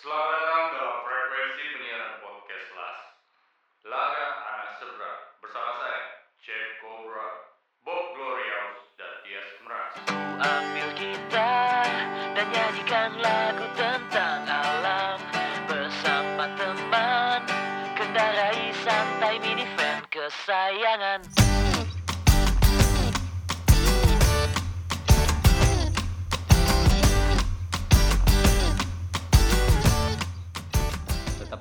Selamat 0.00 0.32
datang 0.32 0.68
dalam 0.80 0.98
frekuensi 1.04 1.64
penyiaran 1.76 2.24
podcast 2.24 2.68
Las. 2.72 3.00
Laga 3.84 4.26
Anak 4.48 4.70
Sebra 4.80 5.12
bersama 5.44 5.72
saya, 5.76 6.02
Chef 6.40 6.80
Cobra, 6.80 7.52
Bob 7.84 8.16
Glorious, 8.16 8.80
dan 8.96 9.12
Tias 9.28 9.50
Meras. 9.60 9.92
Ambil 10.40 10.88
gitar 10.96 11.84
dan 12.32 12.46
nyanyikan 12.48 13.12
lagu 13.20 13.66
tentang 13.76 14.40
alam 14.48 15.20
Bersama 15.68 16.48
teman 16.56 17.44
Kendarai 17.92 18.72
santai 18.80 19.36
minivan 19.44 20.00
kesayangan 20.08 21.39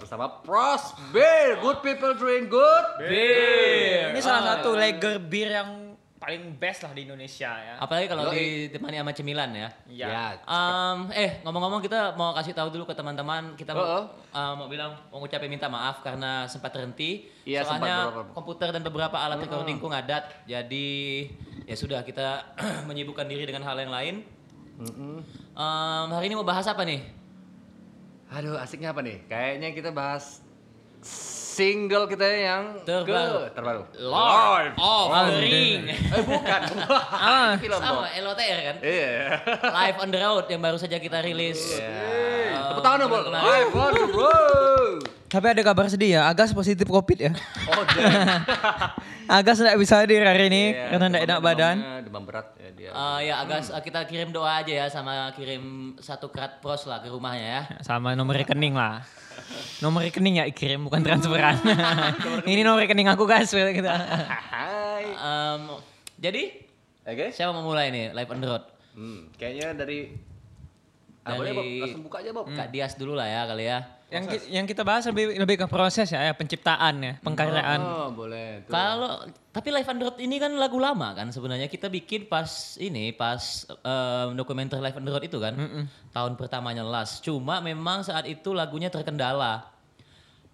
bersama 0.09 0.41
Pros 0.41 0.97
Beer, 1.13 1.61
good 1.61 1.85
people 1.85 2.17
drink 2.17 2.49
good. 2.49 2.85
Bir. 2.97 4.09
Ini 4.09 4.17
salah 4.17 4.57
satu 4.57 4.73
lager 4.73 5.21
bir 5.21 5.53
yang 5.53 5.93
paling 6.17 6.57
best 6.57 6.81
lah 6.81 6.97
di 6.97 7.05
Indonesia 7.05 7.53
ya. 7.53 7.77
Apalagi 7.77 8.09
kalau 8.09 8.33
Yoi. 8.33 8.73
ditemani 8.73 8.97
sama 8.97 9.13
cemilan 9.13 9.53
ya. 9.53 9.69
Iya. 9.85 10.07
Ya. 10.09 10.25
Em, 10.41 10.97
eh 11.13 11.31
ngomong-ngomong 11.45 11.85
kita 11.85 12.17
mau 12.17 12.33
kasih 12.33 12.57
tahu 12.57 12.73
dulu 12.73 12.89
ke 12.89 12.97
teman-teman 12.97 13.53
kita 13.53 13.77
mau, 13.77 13.85
Oh, 13.85 13.93
oh. 14.01 14.05
eh, 14.33 14.53
mau 14.57 14.65
bilang 14.65 14.97
mau 15.13 15.21
ngucapin 15.21 15.45
minta 15.45 15.69
maaf 15.69 16.01
karena 16.01 16.49
sempat 16.49 16.73
terhenti 16.73 17.29
Iya, 17.45 17.61
sempat 17.61 17.77
soalnya 17.77 17.97
beberapa- 18.09 18.33
komputer 18.33 18.67
dan 18.73 18.81
beberapa 18.81 19.13
alat 19.13 19.45
recordingku 19.45 19.85
ngadat 19.85 20.49
jadi 20.49 20.89
ya 21.69 21.77
sudah 21.77 22.01
kita 22.01 22.49
menyibukkan 22.89 23.29
diri 23.29 23.45
dengan 23.45 23.61
hal 23.61 23.77
yang 23.77 23.93
lain. 23.93 24.25
Em, 24.81 26.07
hari 26.09 26.25
ini 26.25 26.33
mau 26.33 26.41
bahas 26.41 26.65
apa 26.65 26.81
nih? 26.81 27.18
Aduh, 28.29 28.55
asiknya 28.55 28.93
apa 28.93 29.01
nih? 29.01 29.25
Kayaknya 29.25 29.69
kita 29.73 29.89
bahas 29.89 30.45
single 31.01 32.05
kita 32.05 32.23
yang 32.23 32.63
Terbaru. 32.83 33.49
ke- 33.49 33.51
terbaru. 33.51 33.81
Lord 33.97 34.71
of 34.75 35.05
the 35.09 35.17
Oh, 35.17 35.41
Ring. 35.41 35.89
Eh 35.89 36.21
bukan. 36.23 36.61
Ah, 37.19 37.57
Film 37.57 37.75
Sama. 37.75 38.05
LOTR 38.07 38.59
kan? 38.63 38.75
Iya. 38.79 39.17
Live 39.65 39.97
on 39.97 40.09
the 40.09 40.19
road 40.19 40.45
yang 40.45 40.61
baru 40.61 40.77
saja 40.77 40.95
kita 40.95 41.19
rilis. 41.19 41.57
Iya. 41.73 42.69
Tepuk 42.69 42.83
tangan 42.85 42.97
dong, 43.01 43.11
Live 43.27 43.73
on 43.73 43.91
the 43.91 44.05
road. 44.07 44.78
Tapi 45.29 45.45
ada 45.45 45.61
kabar 45.61 45.85
sedih 45.85 46.17
ya, 46.17 46.21
Agas 46.25 46.49
positif 46.49 46.89
covid 46.89 47.29
ya. 47.29 47.31
Oh. 47.69 47.85
Agas 49.37 49.61
tidak 49.61 49.77
bisa 49.77 50.01
hadir 50.01 50.25
hari 50.25 50.49
ini 50.49 50.73
Iya, 50.73 50.89
karena 50.89 51.05
tidak 51.07 51.23
enak 51.29 51.39
badan. 51.39 51.75
Demam 52.01 52.25
berat 52.25 52.49
ya 52.57 52.69
dia. 52.73 52.89
Eh, 52.89 53.19
ya 53.29 53.33
agak 53.39 53.61
kita 53.85 54.09
kirim 54.09 54.33
doa 54.33 54.57
aja 54.57 54.73
ya 54.73 54.85
sama 54.89 55.29
kirim 55.37 55.93
satu 56.01 56.33
krat 56.33 56.57
pros 56.57 56.89
lah 56.89 56.97
ke 56.97 57.13
rumahnya 57.13 57.45
ya. 57.45 57.61
Sama 57.87 58.17
nomor 58.17 58.33
rekening 58.33 58.73
lah. 58.73 59.05
Nomor 59.79 60.01
rekening 60.01 60.41
ya 60.41 60.49
kirim 60.49 60.81
bukan 60.81 61.05
transferan. 61.05 61.61
ini 62.49 62.65
nomor 62.65 62.81
rekening 62.81 63.05
aku 63.05 63.29
guys. 63.29 63.53
Gitu. 63.53 63.85
Hai. 63.85 65.05
Em, 65.13 65.61
jadi 66.17 66.43
Oke. 67.05 67.29
siapa 67.29 67.53
mau 67.53 67.61
mulai 67.63 67.93
nih 67.93 68.17
live 68.17 68.29
on 68.33 68.39
the 68.41 68.49
road? 68.49 68.65
Hmm, 68.97 69.29
kayaknya 69.37 69.77
dari 69.77 70.09
Ah, 71.21 71.37
boleh, 71.37 71.53
Dari- 71.53 71.59
Bob? 71.77 71.83
Langsung 71.85 72.03
buka 72.09 72.17
aja, 72.25 72.31
Bob. 72.33 72.45
Kak 72.49 72.73
Dias 72.73 72.97
dulu 72.97 73.13
lah 73.13 73.29
ya 73.29 73.45
kali 73.45 73.69
ya. 73.69 73.85
Yang 74.09 74.25
ki- 74.25 74.49
yang 74.49 74.65
kita 74.65 74.81
bahas 74.81 75.05
lebih 75.05 75.37
lebih 75.37 75.55
ke 75.61 75.67
proses 75.69 76.09
ya, 76.09 76.25
ya 76.25 76.33
penciptaan 76.33 76.97
ya, 76.97 77.13
pengkaryaan. 77.21 77.79
Oh, 77.79 78.09
boleh. 78.09 78.65
Tuh. 78.65 78.73
Kalau 78.73 79.21
tapi 79.53 79.69
live 79.69 79.85
the 79.85 80.05
road 80.05 80.17
ini 80.17 80.41
kan 80.41 80.53
lagu 80.57 80.81
lama 80.81 81.13
kan 81.13 81.29
sebenarnya 81.29 81.69
kita 81.69 81.89
bikin 81.89 82.25
pas 82.25 82.77
ini 82.77 83.13
pas 83.13 83.37
em, 83.69 84.33
dokumenter 84.33 84.81
live 84.81 84.97
the 84.97 85.11
road 85.13 85.25
itu 85.25 85.37
kan 85.37 85.53
tahun 86.09 86.33
pertamanya 86.33 86.81
Las. 86.81 87.21
Cuma 87.21 87.61
memang 87.61 88.01
saat 88.01 88.25
itu 88.25 88.49
lagunya 88.49 88.89
terkendala. 88.89 89.69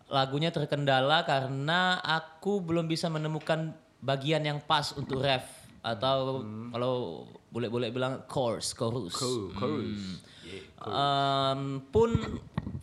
Lagunya 0.05 0.53
terkendala 0.53 1.25
karena 1.25 1.97
aku 1.97 2.61
belum 2.61 2.85
bisa 2.85 3.09
menemukan 3.09 3.73
bagian 4.03 4.43
yang 4.43 4.59
pas 4.61 4.93
untuk 4.93 5.23
ref 5.23 5.47
atau 5.81 6.45
kalau 6.69 7.25
boleh-boleh 7.49 7.89
bilang 7.89 8.21
chorus, 8.27 8.75
chorus. 8.75 9.15
Chorus. 9.15 10.21
Yeah, 10.45 10.61
cool. 10.77 10.93
Em, 10.93 11.61
pun 11.89 12.09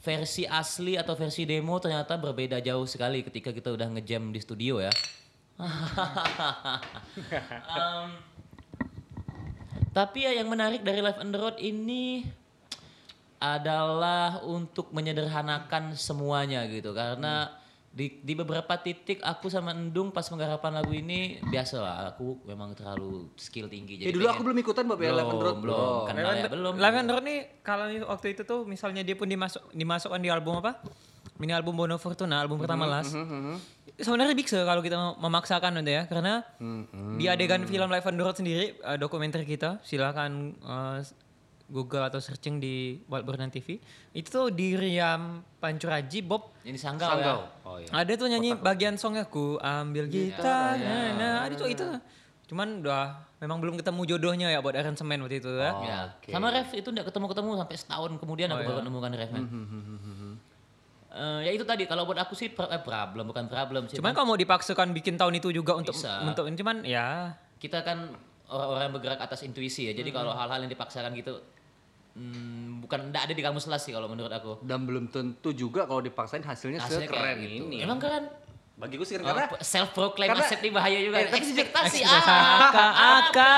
versi 0.03 0.43
asli 0.49 0.99
atau 0.99 1.15
versi 1.15 1.47
demo 1.47 1.79
ternyata 1.79 2.19
berbeda 2.19 2.59
jauh 2.59 2.87
sekali 2.87 3.23
ketika 3.23 3.55
kita 3.55 3.71
udah 3.71 3.89
ngejam 3.95 4.35
di 4.35 4.41
studio 4.43 4.83
ya. 4.83 4.93
Em, 7.73 8.09
tapi 9.93 10.25
ya 10.25 10.33
yang 10.33 10.49
menarik 10.49 10.83
dari 10.83 11.05
Live 11.05 11.21
on 11.21 11.31
the 11.31 11.39
Road 11.39 11.57
ini 11.61 12.25
adalah 13.43 14.43
untuk 14.43 14.91
menyederhanakan 14.95 15.99
semuanya 15.99 16.65
gitu 16.71 16.95
karena 16.95 17.62
di, 17.93 18.25
di 18.25 18.33
beberapa 18.33 18.73
titik 18.81 19.21
aku 19.21 19.53
sama 19.53 19.77
Endung 19.77 20.09
pas 20.17 20.25
penggarapan 20.25 20.81
lagu 20.81 20.97
ini 20.97 21.37
biasa 21.45 21.77
lah 21.77 21.97
aku 22.09 22.41
memang 22.49 22.73
terlalu 22.73 23.29
skill 23.37 23.69
tinggi 23.69 24.01
Eh 24.01 24.17
dulu 24.17 24.33
aku 24.33 24.41
belum 24.49 24.59
ikutan 24.65 24.89
ya 24.89 24.97
belum 24.97 25.29
the 25.29 25.37
Road. 25.37 25.37
belum 25.37 25.57
Belum. 25.61 26.01
kenal 26.09 26.33
ya 26.33 26.49
belum 26.49 26.75
the 26.81 27.13
Road 27.13 27.25
nih 27.29 27.39
kalau 27.61 27.85
waktu 28.09 28.27
itu 28.33 28.43
tuh 28.49 28.65
misalnya 28.65 29.05
dia 29.05 29.13
pun 29.13 29.29
dimasuk 29.29 29.61
dimasukkan 29.77 30.21
di 30.25 30.33
album 30.33 30.65
apa? 30.65 30.81
Mini 31.37 31.53
album 31.53 31.75
Bono 31.75 31.99
Fortuna, 31.99 32.39
album 32.39 32.61
pertama 32.61 32.87
Las. 32.87 33.13
Sebenarnya 33.99 34.37
bisa 34.37 34.63
kalau 34.63 34.79
kita 34.79 35.19
memaksakan 35.19 35.81
nanti 35.81 35.91
ya, 35.91 36.07
karena 36.07 36.45
di 37.19 37.27
adegan 37.27 37.67
film 37.67 37.91
the 38.17 38.23
Road 38.23 38.37
sendiri 38.39 38.79
eh, 38.79 38.97
dokumenter 38.97 39.43
kita, 39.43 39.83
silakan 39.83 40.55
eh, 40.63 40.99
Google 41.69 42.05
atau 42.05 42.19
searching 42.19 42.59
di 42.59 42.99
Burnan 43.05 43.49
TV. 43.49 43.79
Itu 44.11 44.29
tuh 44.29 44.47
di 44.49 44.75
Riam 44.75 45.43
Pancuraji 45.59 46.21
Bob 46.21 46.53
ini 46.63 46.77
sanggau, 46.77 47.09
Sanggau. 47.09 47.39
ya 47.43 47.67
Oh 47.67 47.77
iya. 47.79 47.89
ada 47.93 48.13
tuh 48.15 48.27
nyanyi 48.27 48.55
bagian 48.55 48.95
songnya 48.97 49.25
ku 49.25 49.57
ambil 49.59 50.07
gitar, 50.07 50.77
nah, 50.77 51.09
nah, 51.15 51.37
ada 51.45 51.55
tuh 51.55 51.69
itu. 51.69 51.85
Cuman 52.51 52.85
udah 52.85 53.17
memang 53.41 53.59
belum 53.59 53.75
ketemu 53.81 54.01
jodohnya 54.05 54.49
ya 54.49 54.61
buat 54.61 54.77
aransemen 54.77 55.25
waktu 55.25 55.41
itu 55.41 55.49
ya. 55.49 55.71
Ya. 55.81 56.01
Oke. 56.13 56.31
Sama 56.31 56.53
ref 56.53 56.71
itu 56.73 56.85
nggak 56.85 57.07
ketemu-ketemu 57.09 57.49
sampai 57.59 57.77
setahun 57.79 58.11
kemudian 58.21 58.49
aku 58.53 58.63
baru 58.63 58.81
nemukan 58.85 59.11
ref 59.17 59.31
man. 59.33 59.45
Eh, 61.13 61.41
ya 61.45 61.51
itu 61.53 61.65
tadi 61.69 61.85
kalau 61.85 62.09
buat 62.09 62.17
aku 62.17 62.33
sih 62.33 62.49
pro- 62.49 62.73
eh, 62.73 62.81
problem 62.81 63.29
bukan 63.29 63.45
problem 63.45 63.85
sih. 63.85 64.01
Cuman 64.01 64.17
kalau 64.17 64.33
mau 64.33 64.39
dipaksakan 64.41 64.97
bikin 64.97 65.21
tahun 65.21 65.37
itu 65.37 65.53
juga 65.53 65.77
untuk 65.77 65.93
Bisa. 65.93 66.25
untuk 66.25 66.49
cuman 66.49 66.89
ya 66.89 67.37
kita 67.61 67.85
kan 67.85 68.17
orang-orang 68.53 68.83
yang 68.85 68.95
bergerak 68.95 69.21
atas 69.21 69.41
intuisi 69.43 69.89
ya. 69.89 69.93
Jadi 69.93 70.09
kalau 70.09 70.31
hal-hal 70.31 70.61
yang 70.61 70.69
dipaksakan 70.69 71.11
gitu 71.13 71.41
hmm, 72.13 72.81
bukan 72.81 73.09
enggak 73.09 73.23
ada 73.25 73.33
di 73.33 73.41
kamus 73.41 73.67
las 73.67 73.81
sih 73.81 73.91
kalau 73.91 74.07
menurut 74.07 74.29
aku. 74.29 74.61
Dan 74.61 74.85
belum 74.85 75.09
tentu 75.09 75.51
juga 75.51 75.85
kalau 75.85 75.99
dipaksain 75.99 76.41
hasilnya, 76.41 76.79
Hasilnya 76.79 77.09
sekeren 77.09 77.37
gitu. 77.41 77.67
ini. 77.67 77.77
Emang 77.81 77.97
keren? 77.97 78.29
Bagi 78.73 78.97
gue 78.97 79.05
sih 79.05 79.17
keren 79.17 79.25
Oh, 79.25 79.33
karena 79.33 79.49
self 79.61 79.91
proclaim 79.93 80.29
karena- 80.29 80.45
aset 80.45 80.61
ini 80.61 80.71
bahaya 80.71 80.99
juga. 80.99 81.17
Eh, 81.17 81.27
tapi 81.27 81.39
Ekspektasi 81.39 81.99
aka 82.03 82.39
aka. 83.23 83.55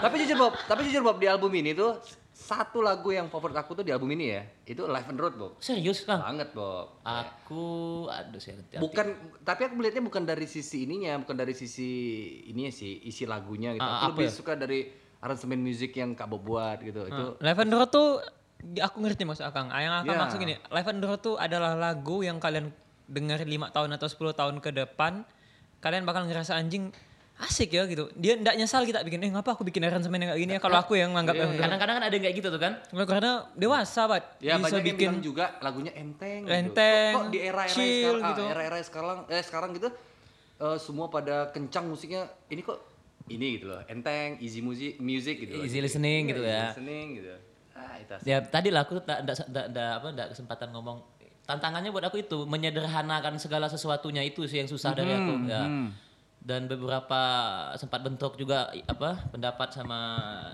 tapi 0.00 0.14
jujur 0.22 0.36
Bob, 0.38 0.52
tapi 0.64 0.80
jujur 0.86 1.02
Bob 1.02 1.16
di 1.16 1.26
album 1.26 1.52
ini 1.52 1.72
tuh 1.72 2.00
satu 2.46 2.78
lagu 2.78 3.10
yang 3.10 3.26
favorit 3.26 3.58
aku 3.58 3.74
tuh 3.74 3.82
di 3.82 3.90
album 3.90 4.14
ini 4.14 4.30
ya, 4.30 4.42
itu 4.62 4.86
Live 4.86 5.10
on 5.10 5.18
the 5.18 5.22
Road 5.26 5.34
Bob. 5.34 5.52
Serius 5.58 6.06
Kang? 6.06 6.22
Banget 6.22 6.54
Bob. 6.54 7.02
Aku 7.02 7.64
aduh 8.06 8.38
saya 8.38 8.62
hati-hati. 8.62 8.78
Bukan, 8.86 9.06
tapi 9.42 9.66
aku 9.66 9.74
melihatnya 9.74 10.06
bukan 10.06 10.22
dari 10.22 10.46
sisi 10.46 10.86
ininya, 10.86 11.18
bukan 11.26 11.34
dari 11.34 11.58
sisi 11.58 11.90
ini 12.46 12.70
sih, 12.70 13.02
isi 13.02 13.26
lagunya 13.26 13.74
gitu. 13.74 13.82
Ah, 13.82 14.06
aku 14.06 14.22
lebih 14.22 14.30
ya? 14.30 14.38
suka 14.38 14.52
dari 14.54 14.86
aransemen 15.18 15.58
musik 15.58 15.90
yang 15.98 16.14
Kak 16.14 16.30
Bob 16.30 16.46
buat 16.46 16.78
gitu. 16.86 17.02
Itu 17.10 17.24
Live 17.42 17.58
on 17.58 17.66
the 17.66 17.76
Road 17.82 17.90
tuh 17.90 18.22
aku 18.78 18.96
ngerti 19.02 19.26
maksud 19.26 19.42
Akang. 19.42 19.74
Ah, 19.74 19.82
Yang 19.82 20.06
Akang 20.06 20.14
Ya. 20.14 20.20
maksud 20.22 20.38
gini, 20.38 20.54
Live 20.70 20.86
on 20.86 20.96
the 21.02 21.06
Road 21.10 21.20
tuh 21.26 21.34
adalah 21.34 21.74
lagu 21.74 22.22
yang 22.22 22.38
kalian 22.38 22.70
dengar 23.10 23.42
lima 23.42 23.74
tahun 23.74 23.90
atau 23.98 24.06
10 24.06 24.34
tahun 24.34 24.56
ke 24.62 24.70
depan, 24.70 25.26
kalian 25.82 26.06
bakal 26.06 26.26
ngerasa 26.26 26.58
anjing 26.58 26.90
asik 27.36 27.68
ya 27.68 27.84
gitu. 27.84 28.08
Dia 28.16 28.40
ndak 28.40 28.56
nyesal 28.56 28.88
kita 28.88 29.04
bikin, 29.04 29.20
eh 29.20 29.28
ngapa 29.28 29.52
aku 29.52 29.60
bikin 29.60 29.84
aransemen 29.84 30.16
yang 30.24 30.32
kayak 30.32 30.40
gini 30.40 30.52
ya 30.56 30.60
kalau 30.60 30.80
aku 30.80 30.96
yang 30.96 31.12
menganggap 31.12 31.36
Live 31.36 31.44
on 31.44 31.48
the 31.48 31.52
Road. 31.52 31.64
Kadang-kadang 31.68 31.94
kan 32.00 32.04
ada 32.08 32.14
yang 32.16 32.24
kayak 32.24 32.36
gitu 32.40 32.48
tuh 32.48 32.60
kan? 32.60 32.72
Karena 33.04 33.32
dewasa 33.52 34.02
banget. 34.08 34.24
Ya 34.40 34.56
bisa 34.56 34.64
banyak 34.64 34.72
yang 34.72 34.86
bikin 34.88 35.08
bilang 35.12 35.20
juga 35.20 35.44
lagunya 35.60 35.92
enteng. 35.92 36.40
gitu. 36.48 36.56
Enteng, 36.56 37.12
Kok, 37.12 37.20
kok 37.20 37.28
di 37.28 37.38
era-era 37.44 37.76
sekarang, 37.76 38.22
gitu. 38.24 38.42
ah, 38.42 38.52
era-era 38.56 38.76
sekarang, 38.80 39.18
eh 39.28 39.42
sekarang 39.44 39.70
gitu, 39.76 39.88
eh, 40.64 40.78
semua 40.80 41.06
pada 41.12 41.36
kencang 41.52 41.84
musiknya. 41.84 42.24
Ini 42.48 42.60
kok 42.64 42.78
ini 43.28 43.46
gitu 43.60 43.66
loh, 43.68 43.84
enteng, 43.84 44.40
easy 44.40 44.64
music, 44.64 44.96
music 44.96 45.36
gitu. 45.44 45.60
loh. 45.60 45.64
Easy 45.68 45.78
listening 45.84 46.32
gitu 46.32 46.40
easy 46.40 46.56
ya. 46.56 46.64
Listening 46.72 47.06
gitu. 47.20 47.32
Ah 47.76 47.94
itu 48.00 48.12
asik. 48.16 48.24
Ya 48.24 48.38
tadi 48.40 48.68
lah 48.72 48.88
aku 48.88 48.96
tak 49.04 49.28
apa 49.76 50.06
ndak 50.08 50.32
kesempatan 50.32 50.72
ngomong. 50.72 51.04
Tantangannya 51.46 51.92
buat 51.94 52.02
aku 52.02 52.24
itu 52.24 52.42
menyederhanakan 52.42 53.38
segala 53.38 53.70
sesuatunya 53.70 54.24
itu 54.26 54.48
sih 54.50 54.58
yang 54.58 54.66
susah 54.66 54.96
dari 54.96 55.12
aku 55.14 55.46
ya. 55.46 55.62
Dan 56.46 56.70
beberapa 56.70 57.22
sempat 57.74 58.06
bentrok 58.06 58.38
juga 58.38 58.70
apa 58.86 59.18
pendapat 59.34 59.66
sama 59.74 59.98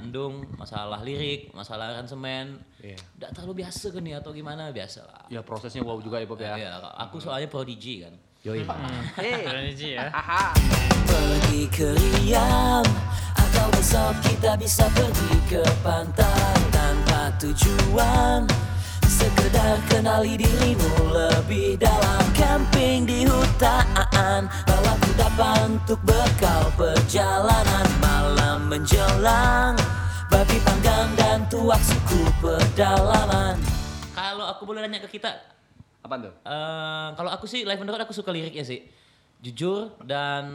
Endung 0.00 0.48
masalah 0.56 1.04
lirik, 1.04 1.52
masalah 1.52 1.92
aransemen. 1.92 2.64
Iya. 2.80 2.96
Ndak 3.20 3.30
terlalu 3.36 3.60
biasa 3.60 3.92
kan 3.92 4.00
ya 4.00 4.16
atau 4.24 4.32
gimana 4.32 4.72
biasa 4.72 5.04
lah. 5.04 5.28
Ya 5.28 5.44
prosesnya 5.44 5.84
wow 5.84 6.00
juga 6.00 6.16
ya 6.16 6.24
Bob 6.24 6.40
ya. 6.40 6.56
Ya, 6.56 6.80
aku 6.96 7.20
soalnya 7.20 7.52
prodigy 7.52 8.08
kan. 8.08 8.16
Yoi. 8.42 8.64
Eh, 9.20 9.44
Energi 9.44 9.92
ya. 10.00 10.08
aha. 10.08 10.56
Pergi 11.06 11.68
ke 11.68 11.92
Riam 11.92 12.82
Atau 13.36 13.68
besok 13.76 14.16
kita 14.24 14.56
bisa 14.56 14.88
pergi 14.96 15.34
ke 15.44 15.60
pantai 15.84 16.56
Tanpa 16.72 17.28
tujuan 17.36 18.48
Sekedar 19.04 19.76
kenali 19.92 20.40
dirimu 20.40 21.12
lebih 21.12 21.76
dalam 21.76 22.24
Camping 22.32 23.04
di 23.04 23.28
hutan 23.28 24.48
Bawa 24.64 24.94
kudapan 25.12 25.76
untuk 25.76 26.00
bekal 26.08 26.72
perjalanan 26.72 27.84
Malam 28.00 28.72
menjelang 28.72 29.76
Babi 30.32 30.56
panggang 30.64 31.12
dan 31.20 31.44
tuak 31.52 31.76
suku 31.84 32.24
pedalaman 32.40 33.60
Kalau 34.16 34.48
aku 34.48 34.64
boleh 34.64 34.88
nanya 34.88 35.04
ke 35.04 35.20
kita, 35.20 35.28
Apa 36.00 36.16
tuh? 36.16 36.32
eh, 36.32 37.08
kalau 37.12 37.28
aku 37.28 37.44
sih 37.44 37.68
live 37.68 37.76
on 37.76 37.84
the 37.84 37.92
road 37.92 38.00
aku 38.00 38.16
suka 38.16 38.32
liriknya 38.32 38.64
sih. 38.64 38.88
Jujur 39.44 39.92
dan 40.00 40.48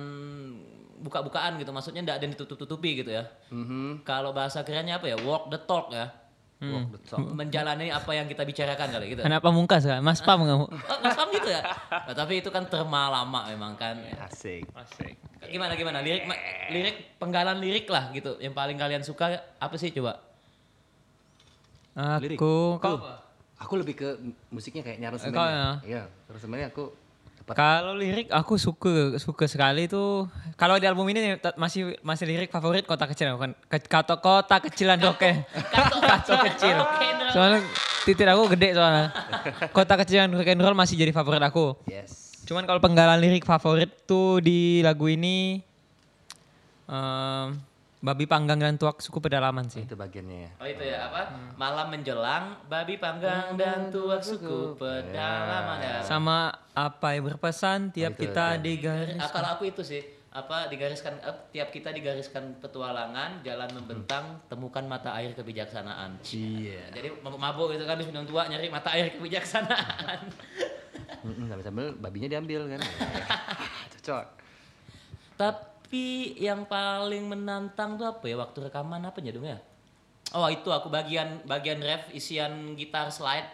buka-bukaan 1.06 1.62
gitu. 1.62 1.69
Maksudnya 1.69 2.01
enggak 2.01 2.18
ada 2.18 2.24
yang 2.25 2.33
ditutup-tutupi 2.33 2.98
gitu 2.98 3.13
ya. 3.13 3.30
Kalau 4.01 4.33
bahasa 4.33 4.65
kerennya 4.65 4.98
apa 4.98 5.06
ya? 5.13 5.18
Walk 5.21 5.54
the 5.54 5.59
talk 5.62 5.94
ya. 5.94 6.09
The 6.57 7.00
talk. 7.06 7.21
Menjalani 7.38 7.94
apa 7.94 8.12
yang 8.18 8.25
kita 8.25 8.42
bicarakan 8.42 8.89
kali 8.89 9.13
gitu. 9.13 9.21
Kenapa 9.21 9.54
mungkas 9.54 9.86
kan? 9.86 10.01
Mas 10.01 10.25
Pam 10.25 10.42
kamu? 10.42 10.65
Oh, 10.89 10.98
Mas 11.06 11.13
Pam 11.13 11.30
gitu 11.30 11.54
ya? 11.54 11.62
Nah, 11.89 12.15
tapi 12.18 12.42
itu 12.42 12.50
kan 12.50 12.65
terma 12.65 13.13
lama 13.13 13.45
memang 13.54 13.77
kan. 13.77 13.94
Asik. 14.25 14.65
Gimana 15.45 15.77
gimana 15.77 16.01
lirik 16.01 16.25
lirik 16.74 17.21
penggalan 17.21 17.62
lirik 17.62 17.86
lah 17.94 18.09
gitu. 18.09 18.42
Yang 18.42 18.57
paling 18.57 18.74
kalian 18.74 19.06
suka 19.06 19.38
apa 19.62 19.75
sih 19.77 19.94
coba? 19.94 20.18
Lirik. 22.18 22.42
Aku 22.42 22.81
kau 22.81 22.98
Aku, 22.98 23.06
aku 23.62 23.74
lebih 23.77 23.94
ke 23.94 24.09
musiknya 24.50 24.81
kayak 24.81 24.98
nyara 24.98 25.18
Kau 25.18 25.30
semennya. 25.30 25.81
Iya, 25.86 26.04
terus 26.25 26.42
semennya 26.42 26.74
aku 26.74 26.89
Kalau 27.49 27.95
lirik 27.95 28.27
aku 28.27 28.55
suka 28.55 29.15
suka 29.15 29.47
sekali 29.47 29.88
tuh. 29.88 30.27
Kalau 30.55 30.75
di 30.75 30.83
album 30.83 31.07
ini 31.07 31.35
masih 31.55 31.95
masih 32.01 32.25
lirik 32.25 32.49
favorit 32.49 32.83
kota 32.83 33.05
kecil 33.05 33.31
bukan 33.33 33.55
ke- 33.67 33.88
kata 33.88 34.17
kota 34.17 34.59
kecilan 34.59 34.99
roke. 34.99 35.31
kata 36.11 36.33
kecil. 36.44 36.75
Soalnya 37.29 37.63
titik 38.03 38.25
aku 38.25 38.51
gede 38.51 38.73
soalnya. 38.73 39.15
Kota 39.69 39.95
kecilan 39.95 40.27
rock 40.29 40.44
and 40.45 40.59
roll 40.59 40.75
masih 40.75 40.97
jadi 40.97 41.11
favorit 41.11 41.39
aku. 41.39 41.77
yes. 41.85 42.44
Cuman 42.44 42.63
kalau 42.63 42.79
penggalan 42.79 43.15
lirik 43.17 43.44
favorit 43.44 43.91
tuh 44.03 44.39
di 44.39 44.79
lagu 44.79 45.07
ini 45.07 45.59
em, 46.85 47.59
babi 48.07 48.24
panggang 48.24 48.56
dan 48.56 48.80
tuak 48.80 49.04
suku 49.04 49.19
pedalaman 49.19 49.68
sih. 49.68 49.83
Itu 49.83 50.00
bagiannya 50.00 50.38
ya. 50.48 50.51
Oh 50.63 50.68
itu 50.68 50.83
ya 50.88 51.12
apa? 51.12 51.27
Malam 51.59 51.92
menjelang, 51.92 52.56
babi 52.71 52.95
panggang 52.95 53.59
dan 53.59 53.92
tuak 53.92 54.24
suku 54.24 54.80
pedalaman 54.80 55.77
ya. 55.83 56.00
Sama 56.07 56.56
apa 56.71 57.19
yang 57.19 57.27
berpesan 57.27 57.92
tiap 57.92 58.15
itu, 58.15 58.31
kita 58.31 58.56
di 58.63 58.80
garis. 58.80 59.19
Ah, 59.19 59.27
kalau 59.27 59.59
aku 59.59 59.68
itu 59.68 59.83
sih 59.83 60.00
apa 60.31 60.69
digariskan 60.71 61.18
eh, 61.19 61.36
tiap 61.51 61.74
kita 61.74 61.89
digariskan 61.92 62.62
petualangan 62.63 63.42
jalan 63.42 63.68
membentang 63.75 64.39
temukan 64.48 64.88
mata 64.88 65.12
air 65.12 65.36
kebijaksanaan. 65.36 66.24
Iya. 66.24 66.88
Jadi 66.95 67.07
mabuk 67.27 67.75
gitu 67.75 67.83
kan 67.83 68.00
habis 68.00 68.07
minum 68.07 68.24
tua 68.24 68.48
nyari 68.48 68.71
mata 68.71 68.95
air 68.95 69.12
kebijaksanaan. 69.19 70.31
Mm-mm, 71.27 71.51
Sambil-sambil 71.51 71.92
babinya 72.00 72.30
diambil 72.31 72.71
kan. 72.71 72.80
Cocok. 74.00 74.25
Tapi 75.38 75.76
yang 76.35 76.67
paling 76.67 77.23
menantang 77.27 77.95
tuh 77.95 78.09
apa 78.09 78.25
ya 78.27 78.35
waktu 78.35 78.67
rekaman 78.67 79.05
apa 79.07 79.23
ya 79.23 79.31
dong 79.31 79.47
ya? 79.47 79.59
Oh 80.35 80.51
itu 80.51 80.67
aku 80.67 80.91
bagian 80.91 81.39
bagian 81.47 81.79
ref 81.79 82.11
isian 82.11 82.75
gitar 82.75 83.07
slide. 83.07 83.47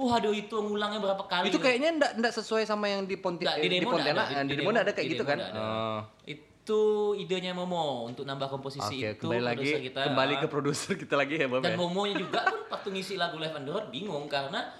Waduh 0.00 0.32
itu 0.32 0.56
ngulangnya 0.56 1.00
berapa 1.00 1.24
kali? 1.28 1.52
Itu 1.52 1.60
kayaknya 1.60 1.96
enggak 1.96 2.12
enggak 2.16 2.32
sesuai 2.36 2.64
sama 2.64 2.88
yang 2.88 3.04
di 3.04 3.20
Ponti 3.20 3.44
Nggak, 3.44 3.56
di 3.60 3.68
eh, 3.68 3.80
di 3.80 3.88
Pontianak. 3.88 4.26
ada, 4.32 4.40
eh, 4.40 4.44
Di 4.48 4.54
demo 4.56 4.68
nggak 4.72 4.84
ada 4.84 4.92
kayak 4.96 5.08
di 5.08 5.12
gitu 5.12 5.24
kan? 5.28 5.38
Oh. 5.52 6.00
Itu 6.24 6.80
idenya 7.16 7.52
Momo 7.52 8.08
untuk 8.08 8.24
nambah 8.24 8.48
komposisi 8.48 9.00
Oke, 9.00 9.16
itu. 9.16 9.28
kembali 9.28 9.44
lagi 9.44 9.68
kita, 9.90 10.00
kembali 10.12 10.34
ke 10.40 10.46
produser 10.48 10.92
kita 10.96 11.14
lagi 11.20 11.40
ya, 11.40 11.48
Bob 11.48 11.60
Dan 11.64 11.72
ya. 11.72 11.76
Momonya 11.76 12.14
juga 12.16 12.40
pun 12.48 12.60
waktu 12.68 12.88
ngisi 12.96 13.14
lagu 13.20 13.36
Live 13.40 13.56
on 13.56 13.64
the 13.68 13.72
Road 13.72 13.86
bingung 13.92 14.24
karena 14.28 14.72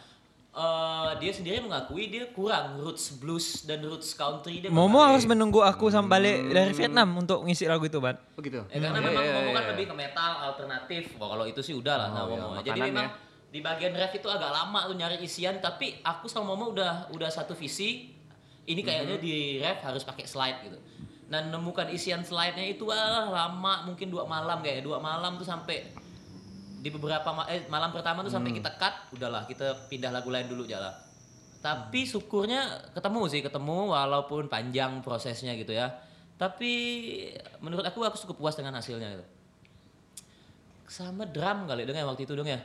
eh, 0.52 1.10
dia 1.16 1.30
sendiri 1.30 1.60
mengakui 1.60 2.06
dia 2.06 2.26
kurang 2.28 2.74
roots 2.76 3.14
blues 3.16 3.62
dan 3.62 3.80
roots 3.80 4.12
country 4.12 4.58
dia. 4.58 4.68
Momo 4.68 4.98
harus 4.98 5.22
menunggu 5.22 5.60
aku 5.60 5.88
sampai 5.88 6.10
balik 6.10 6.36
dari 6.50 6.72
Vietnam 6.72 7.14
untuk 7.16 7.42
ngisi 7.42 7.64
lagu 7.64 7.82
itu, 7.82 7.98
Ban. 7.98 8.18
Oh 8.34 8.40
gitu. 8.40 8.58
Ya, 8.66 8.78
karena 8.80 8.98
Iya, 8.98 9.06
memang 9.06 9.22
iya, 9.22 9.32
Momo 9.32 9.50
kan 9.50 9.62
iya. 9.62 9.70
lebih 9.70 9.84
ke 9.86 9.94
metal 9.94 10.30
alternatif. 10.44 11.02
Wah, 11.16 11.28
kalau 11.28 11.44
itu 11.44 11.60
sih 11.60 11.72
udah 11.72 11.94
lah 11.96 12.08
sama 12.08 12.20
Oh, 12.20 12.28
iya, 12.28 12.40
Momo. 12.40 12.60
Jadi 12.60 12.80
memang 12.82 13.06
ya. 13.06 13.14
di 13.48 13.60
bagian 13.60 13.92
ref 13.92 14.12
itu 14.12 14.26
agak 14.26 14.50
lama 14.50 14.80
tuh 14.84 14.94
nyari 14.94 15.18
isian 15.20 15.58
tapi 15.58 15.98
aku 16.00 16.26
sama 16.26 16.50
Momo 16.50 16.70
udah 16.70 17.10
udah 17.10 17.28
satu 17.28 17.54
visi. 17.54 18.10
Ini 18.62 18.80
kayaknya 18.80 19.16
Mhm. 19.16 19.22
di 19.22 19.34
ref 19.56 19.80
harus 19.80 20.02
pakai 20.02 20.22
slide 20.24 20.58
gitu. 20.62 20.78
Dan 21.26 21.46
nemukan 21.48 21.86
isian 21.88 22.20
slide-nya 22.20 22.66
itu 22.66 22.82
wah 22.84 22.98
lama 23.24 23.86
mungkin 23.86 24.10
dua 24.10 24.26
malam 24.26 24.58
kayak 24.58 24.82
dua 24.82 24.98
malam 24.98 25.34
tuh 25.34 25.46
sampai 25.46 25.86
di 26.80 26.88
beberapa 26.88 27.28
ma- 27.28 27.44
eh, 27.46 27.68
malam 27.68 27.92
pertama 27.92 28.24
tuh 28.24 28.32
Hmm. 28.32 28.40
sampai 28.40 28.56
kita 28.56 28.70
cut 28.74 28.94
udahlah 29.12 29.44
kita 29.44 29.86
pindah 29.86 30.08
lagu 30.08 30.32
lain 30.32 30.48
dulu 30.48 30.64
jalan. 30.64 30.88
Tapi 31.60 32.08
syukurnya 32.08 32.60
ketemu 32.96 33.20
sih 33.28 33.40
ketemu 33.44 33.92
walaupun 33.92 34.48
panjang 34.48 35.04
prosesnya 35.04 35.52
gitu 35.54 35.76
ya. 35.76 35.92
Tapi 36.40 36.72
menurut 37.60 37.84
aku 37.84 38.00
aku 38.00 38.16
cukup 38.24 38.36
puas 38.40 38.56
dengan 38.56 38.72
hasilnya 38.72 39.12
gitu. 39.12 39.24
Sama 40.88 41.28
drum 41.28 41.68
kali 41.68 41.84
dong 41.84 41.94
ya 41.94 42.08
waktu 42.08 42.24
itu 42.24 42.32
dong 42.32 42.48
ya. 42.48 42.58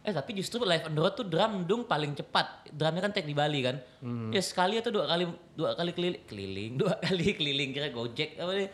Eh 0.00 0.12
tapi 0.12 0.32
justru 0.32 0.60
live 0.62 0.84
on 0.84 0.92
the 0.92 1.00
road 1.00 1.16
tuh 1.16 1.24
drum 1.24 1.64
dong 1.64 1.88
paling 1.88 2.12
cepat. 2.12 2.68
Drumnya 2.68 3.00
kan 3.00 3.12
take 3.12 3.24
di 3.24 3.32
Bali 3.32 3.64
kan. 3.64 3.80
Hmm. 4.04 4.28
Ya 4.28 4.44
sekali 4.44 4.76
atau 4.76 4.92
dua 4.92 5.08
kali 5.08 5.24
dua 5.56 5.72
kali 5.72 5.96
keliling, 5.96 6.22
keliling 6.28 6.72
dua 6.80 7.00
kali 7.00 7.32
keliling 7.32 7.70
kira 7.72 7.88
gojek 7.88 8.36
apa 8.36 8.52
nih? 8.52 8.68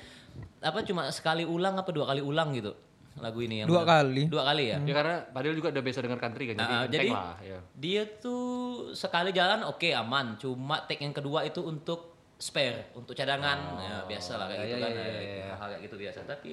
Apa 0.59 0.83
cuma 0.83 1.07
sekali 1.09 1.47
ulang 1.47 1.79
apa 1.79 1.89
dua 1.89 2.05
kali 2.05 2.19
ulang 2.19 2.51
gitu 2.53 2.75
lagu 3.17 3.41
ini 3.41 3.65
yang 3.65 3.69
Dua 3.69 3.83
kali. 3.83 4.29
dua 4.29 4.45
kali 4.45 4.71
ya. 4.71 4.79
Ya 4.81 4.93
karena 4.93 5.17
Padil 5.33 5.57
juga 5.57 5.73
udah 5.73 5.83
biasa 5.83 5.99
dengar 6.05 6.21
country 6.21 6.53
kan, 6.53 6.57
jadi, 6.61 6.69
Nah, 6.69 6.83
enteng 6.85 6.93
jadi 6.93 7.09
lah. 7.11 7.37
Ya. 7.41 7.59
dia 7.73 8.03
tuh 8.21 8.45
sekali 8.93 9.31
jalan 9.33 9.65
oke 9.65 9.89
aman, 9.91 10.37
cuma 10.37 10.85
take 10.85 11.01
yang 11.01 11.17
kedua 11.17 11.43
itu 11.43 11.65
untuk 11.65 12.13
spare, 12.37 12.93
untuk 12.93 13.17
cadangan, 13.17 13.81
ya 13.81 13.97
biasa 14.05 14.37
lah 14.37 14.47
kayak 14.47 14.61
ya, 14.61 14.67
gitu 14.67 14.77
ya, 14.77 14.85
kan, 14.85 14.93
ya, 14.93 15.01
ya, 15.01 15.17
ya, 15.17 15.37
ya. 15.41 15.55
hal 15.57 15.69
kayak 15.73 15.83
gitu 15.89 15.97
biasa. 15.97 16.19
Tapi 16.29 16.51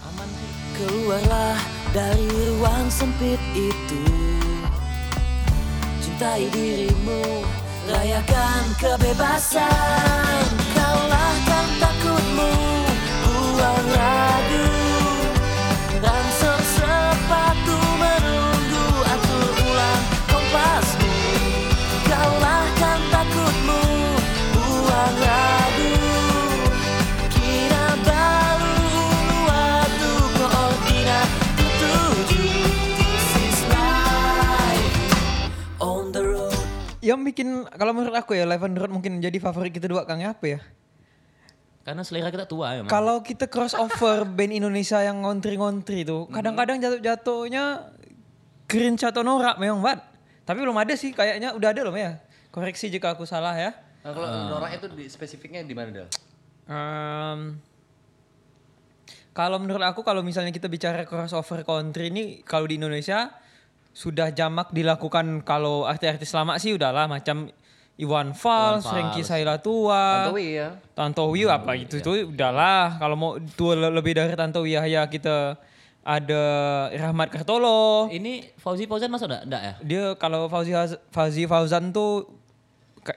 aman 0.00 0.28
sih. 0.32 0.50
Keluarlah 0.80 1.56
dari 1.92 2.24
ruang 2.56 2.88
sempit 2.88 3.42
itu 3.52 4.02
Cintai 6.00 6.48
dirimu 6.48 7.44
Rayakan 7.84 8.64
kebebasan 8.80 10.46
bikin 37.30 37.64
kalau 37.70 37.94
menurut 37.94 38.14
aku 38.18 38.34
ya 38.34 38.44
Live 38.44 38.66
on 38.66 38.74
the 38.74 38.80
Road 38.82 38.92
mungkin 38.92 39.22
menjadi 39.22 39.38
favorit 39.38 39.70
kita 39.70 39.86
dua 39.86 40.02
Kang 40.02 40.18
ya 40.18 40.34
apa 40.34 40.58
ya? 40.58 40.60
Karena 41.80 42.02
selera 42.04 42.28
kita 42.28 42.44
tua 42.44 42.76
ya. 42.76 42.80
Kalau 42.90 43.24
kita 43.24 43.48
crossover 43.48 44.28
band 44.36 44.52
Indonesia 44.52 45.00
yang 45.00 45.24
ngontri-ngontri 45.24 46.04
itu, 46.04 46.28
kadang-kadang 46.28 46.76
jatuh-jatuhnya 46.76 47.94
cringe 48.68 49.02
atau 49.06 49.24
norak 49.24 49.56
memang 49.56 49.80
banget. 49.80 50.00
Tapi 50.44 50.58
belum 50.60 50.76
ada 50.76 50.94
sih 50.98 51.14
kayaknya 51.16 51.56
udah 51.56 51.68
ada 51.72 51.80
loh 51.86 51.96
ya. 51.96 52.20
Koreksi 52.50 52.90
jika 52.92 53.14
aku 53.14 53.24
salah 53.24 53.54
ya. 53.56 53.72
Nah, 54.04 54.12
kalau 54.12 54.28
norak 54.28 54.70
itu 54.76 54.86
di, 54.92 55.06
spesifiknya 55.08 55.64
di 55.64 55.72
mana, 55.72 55.90
Dal? 55.94 56.08
Em, 56.70 57.58
kalau 59.30 59.56
menurut 59.62 59.82
aku 59.82 60.04
kalau 60.04 60.20
misalnya 60.20 60.52
kita 60.52 60.66
bicara 60.66 61.06
crossover 61.06 61.64
country 61.64 62.10
ini 62.12 62.42
kalau 62.42 62.66
di 62.66 62.76
Indonesia 62.76 63.39
sudah 63.90 64.30
jamak 64.30 64.70
dilakukan 64.70 65.42
kalau 65.42 65.82
artis-artis 65.82 66.30
lama 66.30 66.56
sih 66.56 66.72
udahlah 66.72 67.06
macam 67.06 67.50
Iwan 67.96 68.32
Fals, 68.32 68.88
Frankie 68.88 69.20
Sailatua, 69.20 70.24
Tantowi 70.24 70.46
ya. 70.56 70.68
Tantowi 70.94 71.40
apa 71.44 71.72
itu 71.76 72.00
tuh 72.00 72.24
udahlah 72.26 72.96
kalau 72.96 73.12
mau 73.12 73.30
tua 73.54 73.76
le- 73.76 73.92
lebih 73.92 74.16
dari 74.16 74.32
Tantowi 74.32 74.72
ya 74.72 75.04
kita 75.04 75.60
ada 76.00 76.42
Rahmat 76.88 77.28
Kartolo. 77.28 78.08
ini 78.08 78.48
Fauzi 78.56 78.88
Fauzan 78.88 79.12
masuk 79.12 79.28
enggak? 79.28 79.42
Enggak 79.44 79.62
ya? 79.62 79.72
Dia 79.84 80.04
kalau 80.16 80.48
Fauzi 80.48 80.72
Fauzi 81.12 81.44
Fauzan 81.44 81.92
tuh 81.92 82.40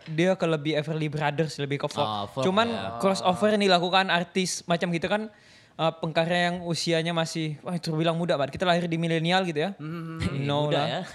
dia 0.09 0.35
ke 0.35 0.43
lebih 0.43 0.75
Everly 0.75 1.07
Brothers 1.07 1.59
lebih 1.59 1.79
ke 1.79 1.87
folk. 1.87 2.31
Folk, 2.31 2.43
Cuman 2.43 2.67
ya. 2.67 2.99
crossover 2.99 3.55
yang 3.55 3.63
dilakukan 3.63 4.07
artis 4.07 4.63
macam 4.63 4.91
gitu 4.91 5.07
kan 5.07 5.31
uh, 5.75 5.91
pengkarya 5.93 6.47
yang 6.47 6.55
usianya 6.63 7.11
masih 7.11 7.59
wah 7.59 7.75
terbilang 7.75 8.13
muda 8.13 8.33
banget. 8.33 8.53
Kita 8.53 8.63
lahir 8.63 8.85
di 8.85 8.95
milenial 8.95 9.43
gitu 9.43 9.61
ya. 9.61 9.69
no 10.39 10.67
Muda 10.67 10.75
lah. 10.75 10.87
ya. 10.89 11.01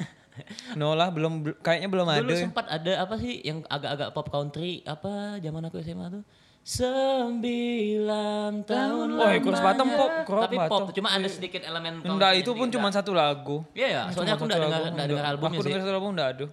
No 0.74 0.94
lah 0.94 1.10
belum 1.10 1.42
bel- 1.42 1.58
kayaknya 1.58 1.88
belum 1.88 2.06
Dulu 2.06 2.30
ada. 2.30 2.38
sempat 2.38 2.66
ada 2.68 3.02
apa 3.02 3.18
sih 3.18 3.42
yang 3.42 3.64
agak-agak 3.66 4.12
pop 4.12 4.28
country 4.28 4.80
apa 4.84 5.36
zaman 5.36 5.64
aku 5.64 5.80
SMA 5.80 6.08
tuh 6.08 6.22
Sembilan 6.62 8.62
tahun 8.62 9.06
Oh, 9.14 9.26
ya, 9.26 9.38
chorus 9.40 9.58
bottom 9.58 9.88
pop, 9.90 10.10
chorus 10.22 10.42
Tapi 10.44 10.56
pop, 10.62 10.80
cuma 10.92 11.08
ada 11.10 11.26
sedikit 11.26 11.60
elemen 11.60 11.98
Enggak, 12.02 12.38
itu 12.38 12.50
pun 12.52 12.68
cuma 12.68 12.88
satu 12.88 13.10
lagu. 13.10 13.64
Iya 13.72 13.86
ya, 13.88 14.02
soalnya 14.08 14.34
aku 14.34 14.44
enggak 14.44 14.60
dengar 14.62 14.80
enggak 14.88 15.06
dengar 15.08 15.24
albumnya 15.26 15.50
Aku 15.50 15.58
sih. 15.58 15.66
dengar 15.66 15.80
satu 15.82 15.92
album 15.92 16.10
enggak 16.14 16.28
ada. 16.30 16.44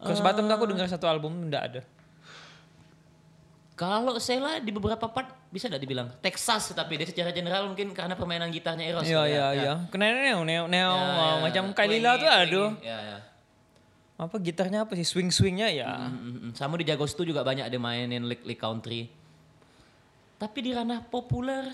Chorus 0.00 0.20
bottom 0.20 0.44
tuh 0.44 0.54
aku 0.54 0.66
dengar 0.66 0.86
satu 0.86 1.06
album 1.06 1.32
enggak 1.42 1.62
ada. 1.64 1.80
Kalau 3.80 4.20
Sheila 4.20 4.60
di 4.60 4.68
beberapa 4.76 5.08
part 5.08 5.32
bisa 5.48 5.64
enggak 5.72 5.80
dibilang 5.80 6.12
Texas 6.20 6.68
tapi 6.76 7.00
dia 7.00 7.08
secara 7.08 7.32
general 7.32 7.64
mungkin 7.64 7.96
karena 7.96 8.12
permainan 8.12 8.52
gitarnya 8.52 8.84
Eros. 8.84 9.08
Iya 9.08 9.24
kali 9.24 9.32
iya 9.32 9.40
ya. 9.40 9.48
iya. 9.56 9.72
Kena 9.88 10.04
neo 10.12 10.44
neo 10.44 10.64
neo 10.68 10.92
Ya, 10.92 11.08
ya, 11.16 11.32
macam 11.40 11.64
ya. 11.64 11.72
Kailila 11.72 12.10
Twingy, 12.12 12.20
tuh 12.20 12.28
ada. 12.28 12.44
twingy. 12.44 12.84
Ya, 12.84 12.98
ya. 13.00 13.18
Apa 14.20 14.36
gitarnya 14.36 14.84
apa 14.84 14.92
sih? 14.92 15.08
Swing 15.08 15.32
swingnya 15.32 15.72
ya. 15.72 15.96
Mm, 15.96 16.12
mm, 16.12 16.36
mm. 16.44 16.52
Sama 16.52 16.76
di 16.76 16.84
Jagostu 16.84 17.24
juga 17.24 17.40
banyak 17.40 17.72
dia 17.72 17.80
mainin 17.80 18.28
lick 18.28 18.44
lick 18.44 18.60
country. 18.60 19.08
Tapi 20.36 20.58
di 20.60 20.76
ranah 20.76 21.00
populer 21.08 21.72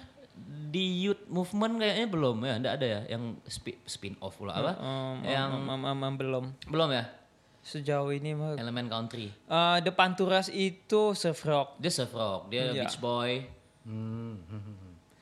di 0.70 1.10
youth 1.10 1.26
movement 1.26 1.82
kayaknya 1.82 2.06
belum 2.06 2.36
ya, 2.46 2.54
enggak 2.54 2.74
ada 2.78 2.86
ya 2.86 3.00
yang 3.18 3.34
spi- 3.50 3.82
spin 3.82 4.14
off 4.22 4.38
pula 4.38 4.54
apa? 4.54 4.78
Um, 4.78 5.26
yang 5.26 5.50
um, 5.50 5.74
um, 5.74 5.82
um, 5.90 6.00
um, 6.06 6.14
belum. 6.14 6.44
belum 6.70 6.88
ya 6.94 7.25
Sejauh 7.66 8.14
ini 8.14 8.30
mah 8.30 8.54
elemen 8.54 8.86
country. 8.86 9.34
Eh, 9.34 9.78
depan 9.82 10.14
turas 10.14 10.46
itu 10.46 11.12
surf 11.12 11.42
rock 11.42 11.68
Dia 11.76 11.90
surf 11.90 12.14
rock, 12.14 12.46
dia 12.46 12.70
Iya. 12.70 12.86
beach 12.86 12.96
boy. 12.96 13.42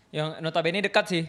yang 0.08 0.38
notabene 0.38 0.78
dekat 0.78 1.04
sih 1.04 1.22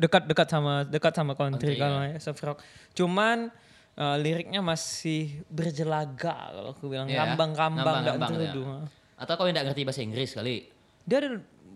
dekat 0.00 0.24
dekat 0.24 0.48
sama 0.48 0.82
dekat 0.82 1.12
sama 1.12 1.36
country 1.36 1.76
Country, 1.76 1.76
kalau 1.76 2.00
ya 2.02 2.16
surf 2.16 2.40
rock 2.40 2.58
cuman 2.94 3.52
eh, 3.94 4.16
liriknya 4.16 4.58
masih 4.58 5.44
berjelaga 5.46 6.48
kalau 6.48 6.72
aku 6.72 6.88
bilang 6.88 7.04
Iya, 7.04 7.20
kambang-kambang 7.20 7.84
nggak 8.00 8.16
ngambang-ngambang, 8.16 8.30
terudu 8.48 8.62
ya. 8.64 8.78
Atau 9.20 9.32
kau 9.36 9.44
yang 9.44 9.52
enggak 9.52 9.66
ngerti 9.68 9.82
bahasa 9.84 10.00
Inggris 10.00 10.30
kali? 10.32 10.56
dia 11.04 11.16
ada 11.18 11.28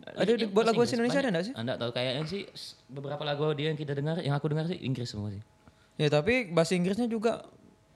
ada 0.05 0.25
Liriknya 0.25 0.49
buat 0.49 0.65
bahasa 0.65 0.69
lagu 0.69 0.79
bahasa 0.81 0.95
Indonesia 0.97 1.19
ada 1.19 1.29
enggak 1.29 1.45
sih 1.45 1.55
Anda 1.55 1.73
tahu 1.77 1.91
kayaknya 1.93 2.23
sih 2.25 2.43
beberapa 2.89 3.23
lagu 3.23 3.45
dia 3.53 3.69
yang 3.69 3.77
kita 3.77 3.93
dengar, 3.93 4.17
yang 4.19 4.33
aku 4.33 4.47
dengar 4.49 4.65
sih 4.65 4.79
Inggris 4.81 5.09
semua 5.13 5.29
sih. 5.31 5.43
ya 5.95 6.09
tapi 6.09 6.49
bahasa 6.49 6.73
Inggrisnya 6.73 7.07
juga 7.07 7.45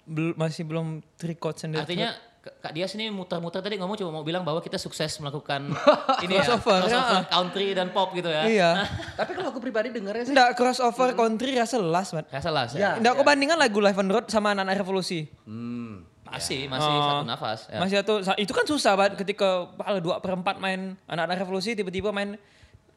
bel- 0.09 0.35
masih 0.35 0.65
belum 0.65 0.87
record 1.17 1.55
sendiri 1.55 1.85
Artinya 1.85 2.11
Kak 2.39 2.73
Dias 2.73 2.97
ini 2.97 3.09
muter-muter 3.09 3.61
tadi 3.61 3.77
ngomong 3.77 3.93
cuma 3.95 4.09
mau 4.11 4.23
bilang 4.23 4.41
bahwa 4.41 4.59
kita 4.59 4.77
sukses 4.77 5.13
melakukan 5.19 5.69
ini 6.25 6.33
ya, 6.33 6.43
Crossover, 6.43 6.81
crossover 6.83 7.21
ya. 7.21 7.29
country 7.29 7.67
dan 7.71 7.89
pop 7.91 8.09
gitu 8.11 8.27
ya. 8.27 8.43
iya 8.43 8.71
Tapi 9.21 9.31
kalau 9.33 9.53
aku 9.53 9.61
pribadi 9.61 9.89
dengarnya 9.91 10.25
sih 10.25 10.33
enggak 10.33 10.51
crossover 10.55 11.13
country 11.13 11.53
rasa 11.53 11.77
las 11.77 12.09
man 12.11 12.25
Gak 12.27 12.41
salah 12.41 12.65
Ya. 12.67 12.71
sih. 12.71 12.81
enggak 12.97 13.13
aku 13.13 13.23
bandingkan 13.23 13.57
lagu 13.57 13.79
Live 13.79 13.97
on 13.97 14.09
Road 14.09 14.27
sama 14.27 14.51
anak-anak 14.51 14.81
revolusi 14.81 15.29
hmm. 15.45 16.09
Masih, 16.25 16.69
masih 16.69 16.85
Oh. 16.87 17.01
satu 17.03 17.25
nafas. 17.27 17.61
Ya. 17.67 17.81
Masih 17.81 17.95
satu, 17.99 18.15
sa- 18.21 18.37
itu 18.37 18.53
kan 18.53 18.61
susah 18.63 18.93
banget 18.95 19.17
ketika 19.19 19.49
hal 19.79 19.97
dua 19.99 20.17
perempat 20.19 20.57
main 20.57 20.93
anak-anak 21.05 21.41
revolusi 21.41 21.73
tiba-tiba 21.73 22.09
main 22.11 22.37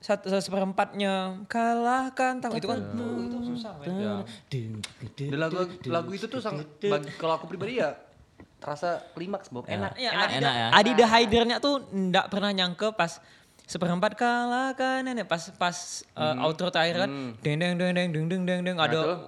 satu 0.01 0.33
seperempatnya 0.33 1.45
kalahkan 1.45 2.41
tahu 2.41 2.57
itu 2.57 2.65
kan 2.65 2.81
tuh, 2.81 3.21
itu 3.21 3.37
susah. 3.53 3.73
Ya. 3.85 4.25
Lagu 5.37 5.69
lagu 5.85 6.09
itu 6.09 6.25
tuh 6.25 6.41
sangat 6.41 6.65
bagi 6.81 7.13
kalau 7.21 7.37
aku 7.37 7.45
pribadi 7.45 7.77
ya 7.77 7.93
terasa 8.57 9.01
klimaks 9.13 9.53
Bob. 9.53 9.69
Enak. 9.69 9.93
Ya, 10.01 10.13
Enak, 10.13 10.25
Adi, 10.25 10.35
enak 10.41 10.53
ya. 10.53 10.67
Adi 10.73 10.91
the 10.97 11.05
Hydernya 11.05 11.57
tuh 11.61 11.85
ndak 11.93 12.33
pernah 12.33 12.49
nyangke 12.49 12.89
pas 12.97 13.21
seperempat 13.71 14.19
kalahkan 14.19 14.99
nenek 15.07 15.31
pas 15.31 15.39
pas 15.55 16.03
uh, 16.19 16.43
outro 16.43 16.67
terakhir 16.67 17.07
kan 17.07 17.11
deng 17.39 17.55
deng 17.55 17.79
deng 17.79 17.91
deng 17.95 18.09
deng 18.11 18.25
deng 18.27 18.43
deng 18.43 18.61
deng 18.67 18.77
Hmm. 18.81 18.87
Nah, 18.87 18.87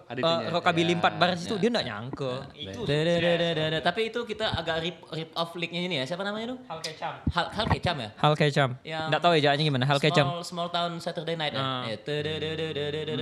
ada 0.10 0.24
tuh, 0.24 0.26
uh, 0.26 0.40
rockabilly 0.50 0.94
Ya, 0.94 1.00
empat 1.00 1.14
baris 1.20 1.42
itu 1.46 1.56
dia 1.62 1.70
ndak 1.70 1.86
nyangke 1.86 2.34
itu 2.58 2.80
Dadadadadada. 2.84 3.80
Tapi 3.86 4.02
itu 4.10 4.20
kita 4.26 4.46
agak 4.56 4.78
rip 4.82 4.98
rip 5.14 5.30
off 5.38 5.54
linknya 5.56 5.82
ini 5.86 5.96
ya. 6.02 6.06
Siapa 6.10 6.26
namanya 6.26 6.54
itu? 6.54 6.58
hal 6.68 6.80
kecam 6.82 7.14
Hal 7.30 7.46
Hal 7.54 7.66
Kecam 7.70 7.96
ya? 8.00 8.10
hal 8.18 8.34
kecam 8.34 8.70
Yang 8.82 9.06
ndak 9.14 9.22
tahu 9.22 9.32
ya 9.38 9.42
jalannya 9.50 9.66
gimana 9.66 9.86
hal 9.86 10.00
kecam 10.02 10.26
Small, 10.26 10.44
small 10.44 10.70
Town 10.74 10.92
Saturday 11.00 11.36
Night 11.38 11.54
ya. 11.54 11.64
Ya, 11.86 11.98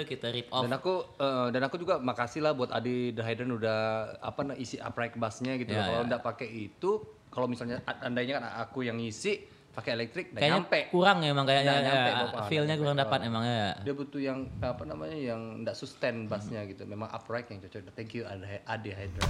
kita 0.08 0.28
rip 0.32 0.48
off. 0.52 0.64
Dan 0.64 0.72
aku 0.76 0.94
eh, 1.20 1.48
dan 1.52 1.62
aku 1.68 1.76
juga 1.78 2.00
makasih 2.00 2.42
lah 2.42 2.54
buat 2.56 2.72
Adi 2.72 3.12
The 3.12 3.24
Hidden 3.24 3.50
udah 3.56 3.80
apa 4.22 4.42
nah, 4.48 4.56
isi 4.58 4.80
upright 4.80 5.16
bassnya 5.20 5.56
gitu. 5.60 5.72
Ya, 5.72 5.84
loh. 5.84 5.86
Kalau 5.92 6.02
ya. 6.04 6.08
nggak 6.16 6.24
pakai 6.24 6.48
itu, 6.50 6.92
kalau 7.32 7.48
misalnya 7.48 7.84
andainya 7.86 8.40
kan 8.40 8.46
aku 8.68 8.86
yang 8.86 8.98
ngisi 9.00 9.51
pakai 9.72 9.92
elektrik, 9.96 10.26
nggak 10.30 10.42
Kayaknya 10.42 10.60
nyampe. 10.60 10.80
kurang 10.92 11.18
emang 11.22 11.46
kayaknya 11.46 11.74
nyampe, 11.80 12.10
ya, 12.10 12.20
Bapak. 12.22 12.42
feel-nya 12.48 12.76
kurang 12.76 12.98
dapat 12.98 13.20
emang 13.24 13.44
ya. 13.44 13.72
Dia 13.80 13.94
butuh 13.94 14.20
yang 14.20 14.40
apa 14.60 14.84
namanya 14.84 15.16
yang 15.16 15.42
nggak 15.64 15.74
sustain 15.74 16.28
bassnya 16.28 16.64
gitu. 16.66 16.84
Memang 16.84 17.08
upright 17.08 17.48
yang 17.48 17.60
cocok. 17.60 17.92
Thank 17.92 18.12
you 18.14 18.24
Adi 18.24 18.60
Adi 18.66 18.92
Hydra. 18.92 19.24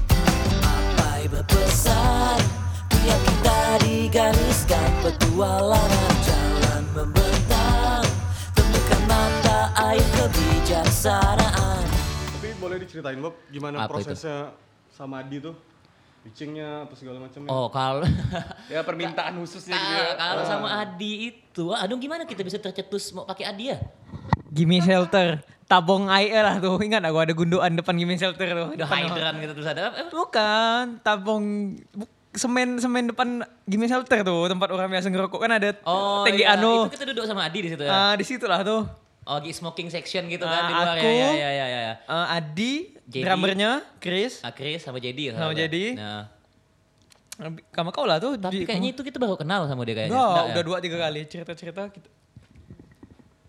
Sampai 0.61 1.27
berpesan 1.27 2.39
Biar 2.91 3.19
kita 3.19 3.57
digariskan 3.81 4.89
Petualangan 5.01 6.13
jalan 6.21 6.83
membentang 6.93 8.05
Temukan 8.53 9.01
mata 9.05 9.59
air 9.81 10.05
kebijaksanaan 10.11 11.83
Tapi 12.31 12.47
boleh 12.57 12.77
diceritain 12.79 13.19
Bob 13.19 13.35
gimana 13.49 13.85
Apa 13.85 13.97
itu? 13.97 14.05
prosesnya 14.05 14.53
sama 14.89 15.21
Adi 15.21 15.41
tuh? 15.41 15.55
Pitchingnya 16.21 16.85
apa 16.85 16.93
segala 16.93 17.17
macamnya? 17.19 17.49
Oh 17.49 17.65
kalau 17.67 18.05
Ya 18.69 18.81
permintaan 18.81 19.33
khususnya 19.35 19.73
gitu 19.73 19.93
ya. 19.95 20.13
Kalau 20.13 20.43
sama 20.43 20.67
Adi 20.79 21.11
itu, 21.27 21.65
aduh 21.71 21.97
gimana 21.97 22.23
kita 22.23 22.41
bisa 22.41 22.57
tercetus 22.57 23.09
mau 23.11 23.25
pakai 23.25 23.45
Adi 23.47 23.65
ya? 23.67 23.77
gimme 24.47 24.77
shelter 24.77 25.39
tabong 25.63 26.11
air 26.11 26.43
lah 26.43 26.59
tuh 26.59 26.75
ingat 26.77 26.99
aku 27.01 27.17
ada 27.17 27.31
gunduan 27.31 27.71
depan 27.71 27.95
gimme 27.95 28.15
shelter 28.15 28.51
tuh 28.51 28.75
Depan- 28.75 29.07
hydran 29.07 29.33
gitu 29.39 29.51
terus 29.55 29.65
ada 29.65 29.87
apa? 29.87 30.11
Bukan, 30.11 30.83
tabung 30.99 31.43
bu- 31.89 32.11
semen 32.31 32.75
semen 32.77 33.07
depan 33.07 33.27
gimme 33.63 33.87
shelter 33.87 34.21
tuh 34.21 34.45
tempat 34.45 34.67
orang 34.69 34.91
biasa 34.91 35.07
ngerokok 35.07 35.39
kan 35.39 35.51
ada 35.53 35.71
Oh 35.81 36.21
tangki 36.21 36.43
iya, 36.43 36.53
anu. 36.53 36.85
itu 36.85 36.93
kita 36.93 37.05
duduk 37.07 37.23
sama 37.23 37.47
Adi 37.47 37.59
di 37.61 37.69
situ 37.69 37.81
ya. 37.81 37.89
Ah, 37.89 38.13
di 38.13 38.21
situ 38.21 38.43
lah 38.43 38.59
tuh. 38.61 38.83
Oh, 39.21 39.37
di 39.37 39.49
smoking 39.49 39.87
section 39.87 40.25
gitu 40.25 40.41
kan 40.41 40.57
Ah, 40.57 40.67
di 40.67 40.73
luar 40.73 40.87
aku, 40.95 41.05
ya. 41.05 41.29
Ya 41.29 41.49
ya 41.51 41.65
ya 41.67 41.79
ya. 41.83 41.93
Eh, 42.01 42.27
Adi, 42.31 42.73
JD. 43.05 43.21
drummernya, 43.21 43.71
Chris, 43.97 44.41
Ah, 44.41 44.49
Chris 44.49 44.81
sama 44.81 44.97
Jadi 44.97 45.29
ya. 45.29 45.33
Sama 45.35 45.53
JD. 45.53 45.93
Nah, 45.93 46.25
sama 47.71 47.89
kau 47.89 48.03
lah 48.03 48.17
tuh. 48.17 48.33
tapi 48.35 48.53
di- 48.55 48.65
kayaknya 48.65 48.89
itu 48.91 49.01
kita 49.01 49.17
baru 49.17 49.33
kenal 49.35 49.65
sama 49.65 49.81
dia 49.81 49.93
kayaknya. 49.95 50.09
Enggak, 50.11 50.25
Enggak 50.27 50.41
ya? 50.43 50.51
udah 50.51 50.63
dua 50.63 50.77
tiga 50.79 50.97
kali 50.99 51.21
cerita-cerita. 51.23 51.81
Kita. 51.87 52.09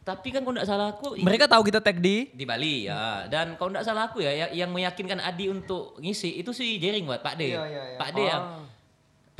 Tapi 0.02 0.28
kan 0.28 0.40
kalau 0.42 0.52
enggak 0.52 0.66
salah 0.66 0.86
aku 0.90 1.14
Mereka 1.16 1.46
tahu 1.46 1.62
kita 1.62 1.78
tag 1.78 1.96
di. 1.96 2.26
di 2.28 2.42
Bali 2.42 2.84
ya. 2.84 3.24
Dan 3.26 3.54
kalau 3.54 3.70
enggak 3.70 3.86
salah 3.86 4.02
aku 4.04 4.18
ya 4.18 4.32
yang, 4.34 4.50
yang 4.52 4.70
meyakinkan 4.70 5.20
Adi 5.20 5.46
untuk 5.46 5.96
ngisi 5.96 6.36
itu 6.36 6.50
si 6.50 6.76
Jering 6.76 7.06
buat 7.06 7.20
Pak 7.20 7.34
D. 7.34 7.48
Iya, 7.48 7.62
iya, 7.62 7.82
iya. 7.86 7.96
Pak 7.96 8.10
D 8.10 8.18
yang 8.20 8.44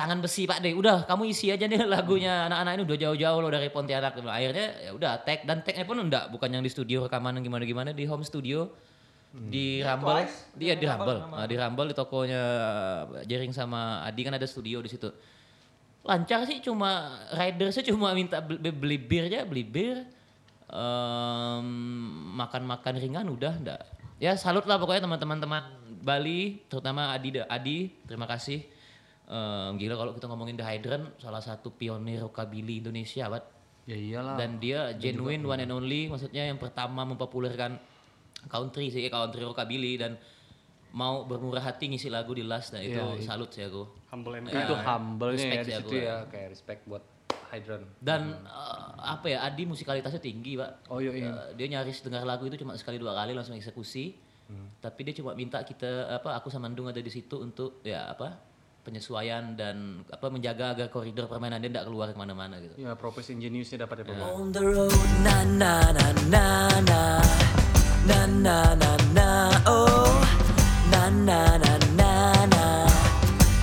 tangan 0.03 0.19
besi 0.19 0.51
Pak 0.51 0.59
D. 0.59 0.75
Udah 0.75 1.07
kamu 1.07 1.31
isi 1.31 1.55
aja 1.55 1.63
nih 1.71 1.87
lagunya 1.87 2.51
anak-anak 2.51 2.73
ini 2.75 2.83
udah 2.91 2.99
jauh-jauh 3.07 3.39
loh 3.39 3.51
dari 3.55 3.71
Pontianak. 3.71 4.19
Akhirnya 4.19 4.67
ya 4.83 4.91
udah 4.99 5.23
tag 5.23 5.47
dan 5.47 5.63
tagnya 5.63 5.87
pun 5.87 6.03
enggak 6.03 6.27
bukan 6.35 6.51
yang 6.51 6.63
di 6.67 6.71
studio 6.75 7.07
rekaman 7.07 7.39
yang 7.39 7.47
gimana-gimana 7.47 7.95
di 7.95 8.03
home 8.11 8.27
studio. 8.27 8.67
Di 9.33 9.81
Rumble, 9.81 10.29
dia 10.61 10.77
di 10.77 10.85
Rumble, 10.85 11.25
Nah, 11.25 11.49
di 11.49 11.57
Rumble 11.57 11.89
di 11.89 11.97
tokonya 11.97 12.43
Jering 13.25 13.49
sama 13.57 14.05
Adi 14.05 14.29
kan 14.29 14.37
ada 14.37 14.45
studio 14.45 14.85
di 14.85 14.93
situ. 14.93 15.09
Lancar 16.05 16.45
sih 16.45 16.61
cuma 16.61 17.17
rider 17.33 17.73
sih 17.73 17.81
cuma 17.89 18.13
minta 18.13 18.45
beli, 18.45 18.69
beli 18.69 18.99
bir 19.01 19.33
aja, 19.33 19.47
beli 19.49 19.65
bir. 19.65 20.05
Makan-makan 22.37 22.95
ringan 22.99 23.25
udah 23.31 23.55
ndak. 23.63 23.81
Ya 24.21 24.37
salut 24.37 24.69
lah 24.69 24.77
pokoknya 24.77 25.09
teman-teman 25.09 25.39
teman 25.41 25.63
Bali, 26.03 26.61
terutama 26.69 27.15
Adi 27.15 27.41
Adi, 27.49 27.89
terima 28.05 28.29
kasih. 28.29 28.82
Em, 29.31 29.79
gila 29.79 29.95
kalau 29.95 30.13
kita 30.13 30.27
ngomongin 30.29 30.59
The 30.59 30.67
Hydrant, 30.67 31.07
salah 31.23 31.39
satu 31.39 31.73
pionir 31.73 32.21
rockabilly 32.21 32.83
Indonesia, 32.83 33.31
Bat. 33.31 33.45
Ya 33.87 33.99
iyalah. 33.99 34.37
Dan 34.39 34.63
dia 34.63 34.95
genuine 34.99 35.43
one 35.43 35.63
and 35.63 35.73
only, 35.75 36.07
maksudnya 36.07 36.47
yang 36.47 36.59
pertama 36.59 37.03
mempopulerkan 37.07 37.79
country 38.51 38.91
sih, 38.91 39.07
country 39.11 39.43
rockabilly 39.43 39.99
dan 39.99 40.19
mau 40.93 41.25
bermurah 41.25 41.65
hati 41.65 41.89
ngisi 41.89 42.13
lagu 42.13 42.37
di 42.37 42.45
last, 42.45 42.77
nah 42.77 42.83
itu 42.85 42.99
Iya, 43.01 43.17
iya. 43.17 43.25
salut 43.25 43.49
sih 43.51 43.65
aku. 43.65 43.89
Humble 44.13 44.39
and 44.39 44.53
itu 44.53 44.75
kind. 44.77 44.85
humble-nya 44.85 45.41
ya 45.41 45.41
respect 45.41 45.65
di 45.65 45.65
sih 45.65 45.75
situ 45.75 45.89
aku 45.89 45.95
ya 45.97 46.05
ya. 46.05 46.17
kayak 46.29 46.49
respect 46.53 46.81
buat 46.85 47.03
Hydran. 47.53 47.83
Dan 48.01 48.23
eh, 48.45 48.81
apa 49.01 49.27
ya, 49.29 49.39
Adi 49.45 49.65
musikalitasnya 49.65 50.21
tinggi, 50.21 50.57
Pak. 50.61 50.93
Oh, 50.93 51.01
iya, 51.01 51.13
iya. 51.17 51.33
Eh, 51.33 51.49
dia 51.57 51.67
nyaris 51.73 52.05
dengar 52.05 52.25
lagu 52.29 52.45
itu 52.49 52.61
cuma 52.61 52.77
sekali 52.77 53.01
dua 53.01 53.17
kali 53.17 53.33
langsung 53.33 53.57
eksekusi. 53.57 54.33
Tapi 54.85 55.01
dia 55.09 55.17
cuma 55.17 55.33
minta 55.33 55.65
kita 55.65 56.13
apa 56.21 56.37
aku 56.37 56.53
sama 56.53 56.69
Ndung 56.69 56.93
ada 56.93 57.01
di 57.01 57.09
situ 57.09 57.41
untuk 57.41 57.81
ya 57.81 58.13
apa 58.13 58.52
penyesuaian 58.83 59.55
dan 59.55 60.03
apa 60.11 60.27
menjaga 60.27 60.75
agar 60.75 60.91
koridor 60.91 61.31
permainan 61.31 61.63
dia 61.63 61.71
tidak 61.71 61.87
keluar 61.87 62.11
ke 62.11 62.19
mana-mana 62.19 62.59
gitu. 62.59 62.75
Ya 62.83 62.99
propose 62.99 63.31
ingeniusnya 63.31 63.87
dapat 63.87 64.03
ya 64.03 64.05
Bob. 64.11 64.43
On 64.43 64.51
the 64.51 64.63
road, 64.63 65.03
na 65.23 65.47
na 65.47 65.73
na 65.95 66.07
na 66.29 66.47
na 66.83 67.03
na 68.03 68.19
na 68.27 68.57
na 68.75 68.91
na 69.15 69.29
oh 69.71 70.19
na 70.91 71.03
na 71.15 71.41
na 71.63 71.73
na 71.95 72.13
na 72.51 72.65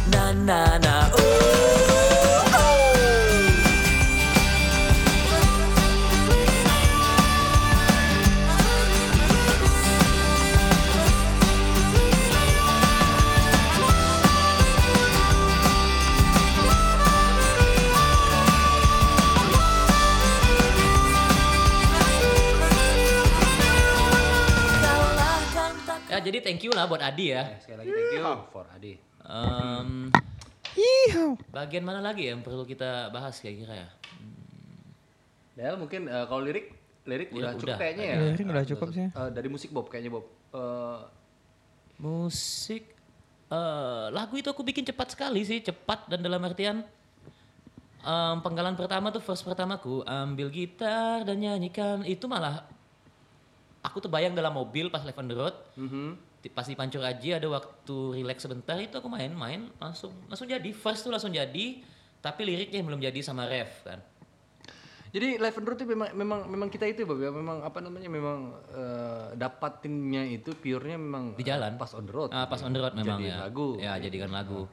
na 0.08 0.24
na 0.32 0.60
na 0.80 0.89
thank 26.50 26.66
you 26.66 26.74
lah 26.74 26.90
buat 26.90 26.98
Adi 27.06 27.30
ya. 27.30 27.46
Eh, 27.46 27.62
sekali 27.62 27.78
lagi 27.86 27.90
thank 27.94 28.18
you 28.18 28.26
for 28.50 28.66
Adi. 28.74 28.94
Em, 29.30 30.10
bagian 31.54 31.86
mana 31.86 32.02
lagi 32.02 32.26
yang 32.26 32.42
perlu 32.42 32.66
kita 32.66 33.14
bahas 33.14 33.38
kira-kira 33.38 33.86
ya? 33.86 33.90
Del 35.54 35.78
mungkin 35.78 36.10
eh, 36.10 36.26
kalau 36.26 36.42
lirik 36.42 36.74
lirik 37.06 37.30
udah 37.30 37.54
cukup 37.54 37.70
udah. 37.70 37.78
kayaknya 37.78 38.06
ya. 38.10 38.18
Lirik 38.34 38.46
udah 38.50 38.66
cukup 38.66 38.88
sih. 38.90 39.06
Eh, 39.14 39.30
dari 39.30 39.46
musik 39.46 39.70
Bob 39.70 39.94
kayaknya 39.94 40.10
Bob. 40.18 40.26
Eh, 40.58 41.00
Musik 42.00 42.98
eh 43.50 44.06
lagu 44.14 44.34
itu 44.38 44.50
aku 44.50 44.62
bikin 44.66 44.86
cepat 44.86 45.14
sekali 45.14 45.42
sih, 45.46 45.62
cepat 45.62 46.10
dan 46.10 46.22
dalam 46.26 46.42
artian 46.42 46.82
em, 48.02 48.36
penggalan 48.42 48.74
pertama 48.74 49.14
tuh 49.14 49.22
first 49.22 49.46
pertamaku 49.46 50.02
ambil 50.06 50.50
gitar 50.50 51.22
dan 51.26 51.38
nyanyikan 51.38 52.02
itu 52.06 52.26
malah 52.26 52.66
aku 53.86 54.02
tuh 54.02 54.10
bayang 54.10 54.34
dalam 54.34 54.54
mobil 54.54 54.90
pas 54.90 55.06
live 55.06 55.18
on 55.18 55.28
the 55.30 55.38
road. 55.38 55.54
Di- 55.78 56.29
Pas 56.48 56.64
di 56.64 56.72
Pancur 56.72 57.04
Aji 57.04 57.36
ada 57.36 57.48
waktu 57.52 57.96
relax 58.16 58.48
sebentar 58.48 58.80
itu 58.80 58.96
aku 58.96 59.12
main-main 59.12 59.68
langsung 59.76 60.16
langsung 60.32 60.48
jadi 60.48 60.72
first 60.72 61.04
tuh 61.04 61.12
langsung 61.12 61.36
jadi 61.36 61.84
tapi 62.20 62.42
liriknya 62.48 62.80
belum 62.80 63.04
jadi 63.04 63.20
sama 63.20 63.44
ref 63.44 63.84
kan. 63.84 64.00
Jadi 65.10 65.42
live 65.42 65.58
and 65.58 65.66
road 65.66 65.78
itu 65.82 65.88
memang 65.90 66.10
memang 66.14 66.40
memang 66.46 66.68
kita 66.70 66.86
itu 66.86 67.02
Bob 67.02 67.18
ya 67.18 67.34
memang 67.34 67.66
apa 67.66 67.82
namanya 67.82 68.08
memang 68.08 68.54
eh, 68.72 69.28
dapatinnya 69.34 70.22
itu 70.30 70.54
purenya 70.54 71.02
memang 71.02 71.34
Di 71.34 71.42
jalan. 71.42 71.76
eh, 71.76 71.80
pas 71.82 71.92
on 71.98 72.06
the 72.06 72.14
road. 72.14 72.30
Ah, 72.30 72.46
pas 72.46 72.62
on 72.62 72.72
the 72.72 72.80
road 72.80 72.94
memang 72.94 73.18
Jadiin 73.18 73.34
ya. 73.34 73.38
lagu. 73.42 73.68
Ya, 73.82 73.98
jadikan 73.98 74.30
lagu. 74.30 74.70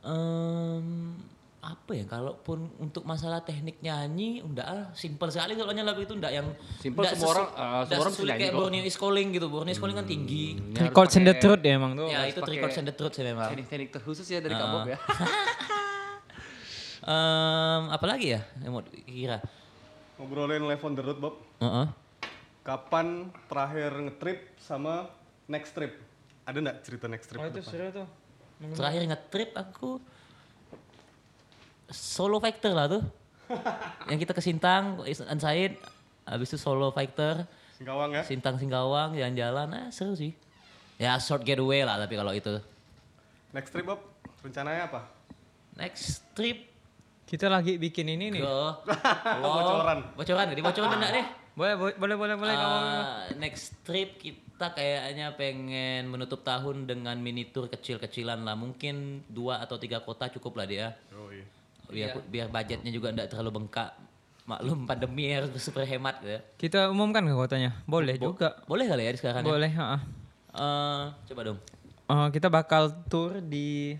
Em, 0.00 1.20
apa 1.58 1.90
ya 1.90 2.06
kalaupun 2.06 2.70
untuk 2.78 3.02
masalah 3.02 3.42
teknik 3.42 3.82
nyanyi 3.82 4.46
udah 4.46 4.64
ah, 4.64 4.84
simple 4.94 5.26
sekali 5.26 5.58
soalnya 5.58 5.82
lagu 5.82 5.98
itu 5.98 6.14
enggak 6.14 6.30
yang 6.30 6.46
nggak 6.78 7.18
semua 7.18 7.30
orang, 7.34 7.48
nggak 7.50 7.86
semua 7.90 8.02
orang 8.06 8.14
nyanyi 8.14 8.38
kayak. 8.38 8.54
Borneo 8.54 8.82
is 8.86 8.96
Calling 8.96 9.28
gitu. 9.34 9.46
Borneo 9.50 9.72
is 9.74 9.80
Calling 9.82 9.96
kan 9.96 10.06
tinggi. 10.06 10.54
Ini 10.54 10.78
harus 10.78 10.86
Records 10.86 11.14
and 11.18 11.26
the 11.26 11.34
truth 11.34 11.62
ya 11.62 11.72
emang 11.74 11.92
tuh. 11.98 12.06
Ya, 12.06 12.20
itu 12.24 12.38
record 12.38 12.72
and 12.72 12.86
the 12.86 12.94
truth 12.94 13.14
sih 13.14 13.26
memang. 13.26 13.50
Teknik-teknik 13.50 13.90
terkhusus 13.90 14.26
ya 14.26 14.38
dari 14.38 14.54
Kak 14.54 14.62
Ah. 14.62 14.70
Bob 14.70 14.86
ya. 14.86 14.98
Em, 17.08 17.82
apa 17.88 18.04
lagi 18.04 18.36
ya 18.36 18.40
yang 18.60 18.76
mau 18.76 18.82
kira? 18.84 19.40
Ngobrolin 20.18 20.66
live 20.66 20.82
on 20.82 20.92
the 20.92 21.02
road, 21.02 21.18
Bob. 21.18 21.34
Heeh. 21.58 21.86
Kapan 22.60 23.06
terakhir 23.48 23.96
ngetrip 23.96 24.38
sama 24.60 25.08
next 25.46 25.72
trip? 25.72 25.96
Ada 26.44 26.58
nggak 26.60 26.78
cerita 26.84 27.06
next 27.08 27.26
trip? 27.32 27.40
Oh 27.40 27.46
itu 27.46 27.62
seru 27.64 27.88
tuh. 27.90 28.06
Terakhir 28.74 29.02
nge-trip 29.06 29.50
aku 29.54 30.02
solo 31.88 32.38
fighter 32.38 32.72
lah 32.72 32.86
tuh. 32.88 33.02
yang 34.12 34.20
kita 34.20 34.36
ke 34.36 34.44
Sintang, 34.44 35.00
Isnan 35.08 35.40
Said, 35.40 35.80
habis 36.28 36.52
itu 36.52 36.60
solo 36.60 36.92
fighter. 36.92 37.48
Singkawang 37.80 38.10
ya? 38.12 38.22
Sintang 38.26 38.60
Singkawang 38.60 39.16
jalan-jalan 39.16 39.68
eh 39.72 39.86
seru 39.88 40.12
sih. 40.12 40.36
Ya 40.98 41.14
short 41.22 41.46
getaway 41.46 41.86
lah 41.86 41.96
tapi 41.96 42.18
kalau 42.18 42.34
itu. 42.34 42.58
Next 43.54 43.70
trip, 43.72 43.86
Bob. 43.86 44.02
Rencananya 44.42 44.90
apa? 44.90 45.00
Next 45.78 46.26
trip 46.34 46.66
Kita 47.28 47.52
lagi 47.52 47.76
bikin 47.76 48.08
ini 48.08 48.32
nih. 48.32 48.40
ke 48.40 48.56
bocoran. 49.44 50.00
Bocoran 50.16 50.48
di 50.48 50.64
bocoran 50.64 50.96
enggak 50.96 51.12
deh. 51.12 51.26
Boleh 51.52 51.74
boleh 52.00 52.16
boleh 52.16 52.34
boleh. 52.40 52.54
Ah, 52.56 53.28
next 53.36 53.76
trip 53.84 54.16
kita 54.16 54.72
kayaknya 54.72 55.36
pengen 55.36 56.08
menutup 56.08 56.40
tahun 56.40 56.88
dengan 56.88 57.20
mini 57.20 57.44
tour 57.52 57.68
kecil-kecilan 57.68 58.48
lah. 58.48 58.56
Mungkin 58.56 59.28
dua 59.28 59.60
atau 59.60 59.76
tiga 59.76 60.00
kota 60.00 60.32
cukup 60.32 60.56
lah 60.56 60.66
dia. 60.66 60.86
Oh 61.12 61.28
iya. 61.28 61.44
Biar, 61.88 62.20
biar 62.28 62.46
budgetnya 62.52 62.90
juga 62.92 63.08
enggak 63.12 63.32
terlalu 63.32 63.50
bengkak. 63.60 63.96
Maklum 64.48 64.88
pandemi 64.88 65.28
harus 65.28 65.52
super 65.60 65.84
hemat 65.84 66.24
ya. 66.24 66.40
Kita 66.56 66.88
umumkan 66.88 67.20
ke 67.20 67.34
kotanya. 67.36 67.76
Boleh 67.84 68.16
juga. 68.16 68.56
Boleh 68.64 68.88
kali 68.88 69.04
ya 69.04 69.12
di 69.12 69.18
sekarang 69.20 69.42
ya? 69.44 69.48
Boleh, 69.48 69.70
heeh. 69.72 70.00
Eh, 70.56 71.04
coba 71.32 71.40
dong. 71.52 71.58
Eh, 72.08 72.28
kita 72.32 72.48
bakal 72.48 72.82
tour 73.12 73.44
di 73.44 73.92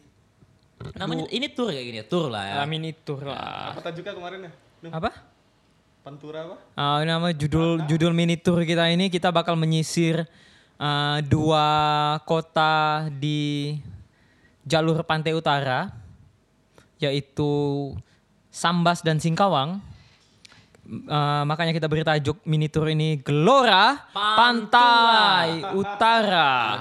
Namanya 0.95 1.27
ini 1.35 1.51
tour 1.51 1.75
kayak 1.75 1.85
gini 1.85 1.99
ya, 2.01 2.07
tour 2.07 2.31
lah 2.31 2.45
ya. 2.47 2.55
ah, 2.63 2.67
mini 2.71 2.95
tour 2.95 3.21
lah. 3.27 3.75
Apa 3.75 3.91
tajuknya 3.91 4.15
kemarin 4.15 4.39
ya? 4.47 4.53
Nuh, 4.87 4.93
Apa? 4.95 5.11
Pantura 6.07 6.47
apa? 6.47 6.57
Ah, 6.79 7.03
nama 7.03 7.35
judul 7.35 7.83
judul 7.85 8.15
mini 8.15 8.39
tour 8.39 8.63
kita 8.63 8.87
ini 8.89 9.11
kita 9.11 9.35
bakal 9.35 9.59
menyisir 9.59 10.25
ah, 10.79 11.19
dua 11.21 11.67
kota 12.25 13.11
di 13.13 13.75
jalur 14.65 15.03
pantai 15.03 15.35
utara 15.35 15.91
yaitu 16.99 17.95
Sambas 18.51 19.07
dan 19.07 19.23
Singkawang. 19.23 19.79
Ah, 21.05 21.45
makanya 21.45 21.77
kita 21.77 21.85
beri 21.85 22.01
tajuk 22.01 22.41
mini 22.49 22.73
tour 22.73 22.89
ini 22.89 23.21
Gelora 23.21 24.09
Pantai 24.09 25.61
Utara. 25.77 26.81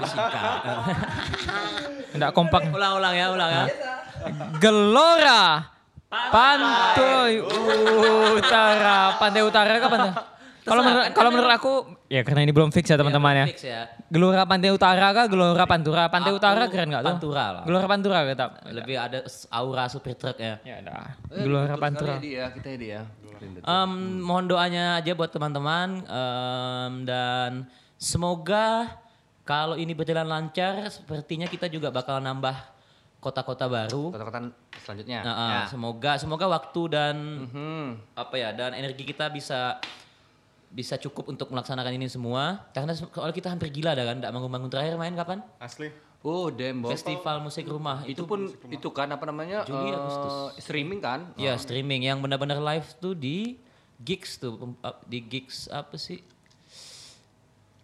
Enggak 2.16 2.32
kompak. 2.32 2.72
Ulang-ulang 2.72 3.12
ya, 3.12 3.26
ulang 3.28 3.50
ya. 3.52 3.64
Gelora 4.56 5.68
Pantai 6.08 7.36
Utara. 8.32 9.20
Pantai 9.20 9.42
Utara 9.44 9.76
pantai. 9.76 10.37
Kalau 10.68 10.82
menurut 10.84 11.06
kalau 11.10 11.30
menurut 11.32 11.52
aku 11.52 11.72
ya 12.06 12.20
karena 12.22 12.40
ini 12.44 12.52
belum 12.52 12.70
fix 12.70 12.84
ya 12.86 12.96
teman-teman 12.96 13.34
ya. 13.34 13.46
Fix 13.48 13.60
ya. 13.64 13.82
Gelora 14.08 14.44
Pantai 14.44 14.70
Utara 14.70 15.10
kah 15.10 15.26
Gelora 15.26 15.64
Pantura? 15.64 16.06
Pantai 16.06 16.32
Utara 16.32 16.68
keren 16.68 16.92
nggak 16.92 17.02
tuh? 17.02 17.12
Pantura 17.16 17.44
lah. 17.50 17.62
Gelora 17.64 17.86
Pantura 17.86 18.18
kata. 18.24 18.44
Lebih 18.70 18.96
ada 18.96 19.18
aura 19.50 19.84
super 19.88 20.12
truck 20.14 20.36
ya. 20.36 20.60
Ya 20.62 20.78
dah. 20.80 21.16
Eh, 21.32 21.42
Gelora 21.42 21.74
Pantura. 21.74 22.20
dia, 22.20 22.52
kita 22.52 22.68
ya 22.70 22.78
dia. 22.78 23.00
Em, 23.60 23.90
mohon 24.18 24.44
doanya 24.44 24.98
aja 24.98 25.14
buat 25.14 25.30
teman-teman 25.30 26.02
em, 26.02 26.92
dan 27.06 27.50
semoga 27.96 28.98
kalau 29.42 29.74
ini 29.74 29.94
berjalan 29.94 30.26
lancar, 30.26 30.88
sepertinya 30.88 31.46
kita 31.46 31.66
juga 31.66 31.88
bakal 31.88 32.18
nambah 32.18 32.52
kota-kota 33.18 33.64
baru. 33.66 34.10
Kota-kota 34.10 34.50
selanjutnya. 34.80 35.20
Nah, 35.22 35.34
eh, 35.34 35.64
Semoga 35.66 36.12
semoga 36.16 36.46
waktu 36.46 36.82
dan 36.88 37.14
Hmm. 37.46 37.88
apa 38.12 38.34
ya 38.36 38.50
dan 38.52 38.74
energi 38.74 39.02
kita 39.02 39.26
bisa 39.28 39.78
bisa 40.68 40.94
cukup 40.94 41.28
untuk 41.28 41.48
melaksanakan 41.48 41.96
ini 41.96 42.06
semua 42.06 42.68
karena 42.70 42.92
kalau 43.08 43.32
kita 43.32 43.48
hampir 43.48 43.72
gila 43.72 43.92
dah 43.92 44.04
kan, 44.04 44.20
tidak 44.20 44.32
bangun-bangun 44.32 44.68
terakhir 44.68 44.94
main 44.94 45.12
kapan? 45.12 45.40
Asli. 45.58 45.88
Oh, 46.18 46.50
damn, 46.50 46.82
Bob. 46.82 46.90
Festival 46.90 47.38
musik 47.38 47.62
rumah 47.64 48.02
itu 48.02 48.26
pun 48.26 48.50
itu 48.68 48.88
kan 48.90 49.06
apa 49.06 49.22
namanya? 49.22 49.62
Juli, 49.62 49.88
eh, 49.88 49.94
Agustus. 49.94 50.60
streaming 50.60 50.98
kan? 50.98 51.30
Ya 51.34 51.54
streaming 51.54 52.02
yang 52.02 52.18
benar-benar 52.18 52.58
live 52.58 52.84
tuh 52.98 53.14
di 53.14 53.54
gigs 53.98 54.36
tuh 54.36 54.58
up- 54.78 55.06
di 55.06 55.22
gigs 55.22 55.70
apa 55.70 55.94
sih? 55.94 56.20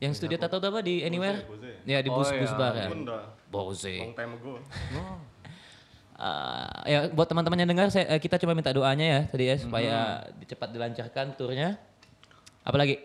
Yang 0.03 0.19
studio 0.19 0.37
tato 0.37 0.59
apa 0.59 0.83
di 0.83 1.01
anywhere? 1.01 1.47
Boze. 1.47 1.73
Ya 1.87 2.03
di 2.03 2.11
Oh, 2.11 2.19
bus 2.19 2.29
iya. 2.29 2.43
bus 2.43 2.53
bar 2.53 2.75
ya. 2.75 2.91
Pun 2.91 3.07
udah 3.07 3.23
Boze. 3.49 3.95
long 4.03 4.13
time 4.13 4.33
ago. 4.35 4.53
Ah, 6.15 6.71
ya 6.87 7.11
buat 7.11 7.27
teman-teman 7.27 7.59
yang 7.59 7.71
dengar 7.71 7.87
saya 7.91 8.07
eh, 8.07 8.21
kita 8.23 8.39
coba 8.39 8.55
minta 8.55 8.71
doanya 8.71 9.03
ya 9.03 9.21
tadi 9.27 9.51
ya 9.51 9.57
supaya 9.59 9.97
cepat 10.41 10.71
dilancarkan 10.71 11.35
turnya. 11.35 11.75
Apalagi? 12.65 12.97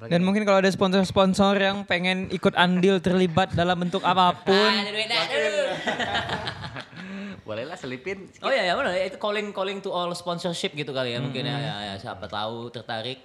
Dan 0.00 0.24
mungkin 0.24 0.48
kalau 0.48 0.64
ada 0.64 0.70
sponsor-sponsor 0.70 1.60
yang 1.60 1.84
pengen 1.84 2.32
ikut 2.32 2.56
andil 2.56 3.04
terlibat 3.04 3.52
dalam 3.52 3.76
bentuk 3.76 4.00
apa 4.00 4.32
pun, 4.32 4.72
Boleh 7.44 7.66
lah 7.66 7.76
selipin. 7.76 8.30
Oh 8.40 8.48
iya 8.48 8.64
ya 8.64 8.78
benar 8.78 8.94
itu 8.94 9.18
calling 9.18 9.50
calling 9.50 9.82
to 9.82 9.90
all 9.90 10.08
sponsorship 10.14 10.72
gitu 10.72 10.94
kali 10.94 11.12
ya 11.12 11.20
mungkin 11.20 11.42
ya, 11.42 11.52
ya, 11.52 11.74
ya 11.84 11.94
siapa 11.98 12.24
tahu 12.24 12.70
tertarik. 12.70 13.20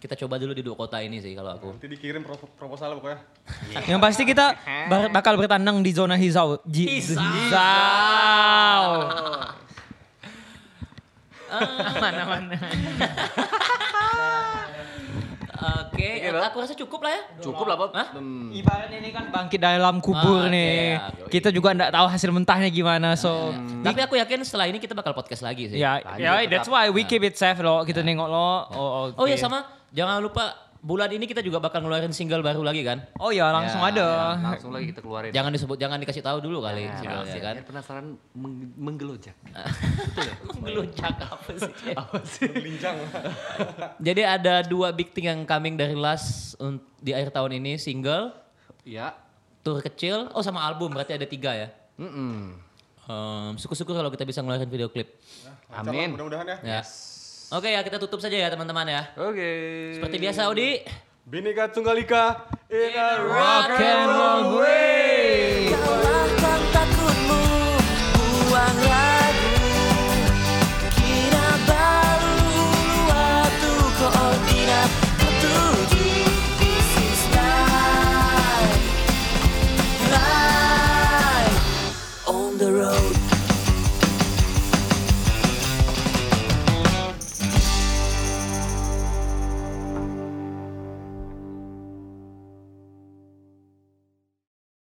Kita 0.00 0.16
coba 0.16 0.40
dulu 0.40 0.56
di 0.56 0.64
dua 0.64 0.72
kota 0.72 0.96
ini 0.96 1.20
sih 1.20 1.36
kalau 1.36 1.52
aku. 1.52 1.76
Nanti 1.76 1.84
dikirim 1.84 2.24
pro- 2.24 2.48
proposal 2.56 2.96
pokoknya. 2.96 3.20
yang 3.84 4.00
pasti 4.00 4.24
kita 4.24 4.56
bar- 4.90 5.12
bakal 5.12 5.36
bertandang 5.36 5.84
di 5.84 5.92
zona 5.92 6.16
hijau. 6.16 6.56
Ji- 6.64 6.88
Hijau. 6.96 7.20
hijau. 7.20 8.84
Mana-mana. 12.00 12.56
Oke, 15.60 16.08
aku 16.24 16.56
rasa 16.58 16.72
cukup 16.72 17.00
lah 17.02 17.12
ya. 17.12 17.22
Cukup 17.38 17.66
lah, 17.66 17.76
Bob. 17.76 17.90
Hah? 17.92 18.16
Hmm. 18.16 18.48
Ibaratnya 18.50 18.98
ini 18.98 19.10
kan 19.10 19.28
bangkit 19.28 19.60
dalam 19.60 20.00
kubur 20.00 20.44
Ah, 20.44 20.48
nih. 20.48 20.96
ya. 20.96 21.28
Kita 21.28 21.48
juga 21.48 21.76
nggak 21.76 21.92
tahu 21.92 22.06
hasil 22.08 22.30
mentahnya 22.30 22.68
gimana. 22.68 23.12
So, 23.14 23.52
Tapi 23.80 24.00
aku 24.00 24.16
yakin 24.16 24.40
setelah 24.40 24.66
ini 24.66 24.76
kita 24.76 24.92
bakal 24.92 25.12
podcast 25.12 25.40
lagi 25.40 25.68
sih. 25.68 25.76
ya, 25.76 26.00
ya 26.16 26.40
tetap. 26.40 26.48
that's 26.50 26.68
why 26.68 26.88
we 26.88 27.04
keep 27.04 27.20
it 27.20 27.36
safe 27.36 27.60
loh. 27.60 27.82
Kita 27.82 28.00
nengok 28.00 28.24
lo. 28.24 28.40
Oh, 28.40 28.56
Oh 28.70 29.04
oke. 29.18 29.28
iya 29.28 29.36
sama, 29.36 29.62
jangan 29.90 30.18
lupa 30.18 30.69
bulan 30.80 31.08
ini 31.08 31.24
kita 31.24 31.40
juga 31.40 31.58
bakal 31.58 31.80
ngeluarin 31.80 32.10
single 32.10 32.40
baru 32.40 32.60
lagi 32.60 32.80
kan. 32.80 33.04
Oh 33.16 33.28
ya 33.28 33.48
langsung 33.48 33.78
Ya, 33.78 33.92
ada. 33.92 34.06
ya, 34.06 34.24
langsung 34.50 34.70
lagi 34.70 34.88
kita 34.88 35.00
keluarin. 35.00 35.30
Jangan 35.30 35.50
disebut, 35.50 35.76
jangan 35.76 35.96
dikasih 35.96 36.20
tahu 36.20 36.40
dulu 36.40 36.60
kali 36.60 36.84
Nah, 36.84 36.96
singlenya 36.96 37.24
biar- 37.26 37.42
kan. 37.42 37.54
penasaran 37.64 38.06
meng- 38.32 38.72
menggelojak. 38.74 39.36
Ngelucak 40.60 41.14
apa 41.18 41.50
sih? 41.54 41.92
Apa 41.92 42.18
sih? 42.22 42.48
Linjang. 42.48 42.96
Jadi 43.98 44.22
ada 44.22 44.60
dua 44.62 44.88
big 44.90 45.10
thing 45.10 45.26
yang 45.26 45.40
coming 45.44 45.74
dari 45.74 45.92
Last 45.92 46.56
di 46.96 47.12
akhir 47.12 47.30
tahun 47.30 47.56
ini, 47.56 47.76
single, 47.76 48.32
Ya. 48.82 49.12
tour 49.60 49.78
kecil, 49.78 50.28
oh 50.30 50.40
sama 50.40 50.60
album 50.62 50.90
berarti 50.90 51.12
ada 51.12 51.24
tiga 51.24 51.52
ya. 51.52 51.68
Mm-mm. 51.96 52.56
Em, 53.02 53.52
syukur-syukur 53.56 53.92
kalau 53.92 54.08
kita 54.08 54.22
bisa 54.22 54.40
ngeluarin 54.40 54.64
video 54.66 54.86
klip. 54.86 55.18
Lah, 55.42 55.82
Amin. 55.82 56.14
Mudah-mudahan 56.14 56.46
ya. 56.46 56.56
Ya. 56.62 56.82
Oke 57.50 57.74
ya 57.74 57.82
kita 57.82 57.98
tutup 57.98 58.22
saja 58.22 58.38
ya 58.38 58.46
teman-teman 58.46 58.86
ya. 58.86 59.02
Oke. 59.18 59.50
Seperti 59.98 60.16
biasa 60.22 60.46
Odi. 60.46 60.86
Bineka 61.26 61.66
Tunggal 61.74 61.98
Ika 61.98 62.46
in 62.70 62.94
a 62.94 63.08
Rock 63.26 63.74
and 63.74 64.06
roll 64.06 64.62
way. 64.62 64.89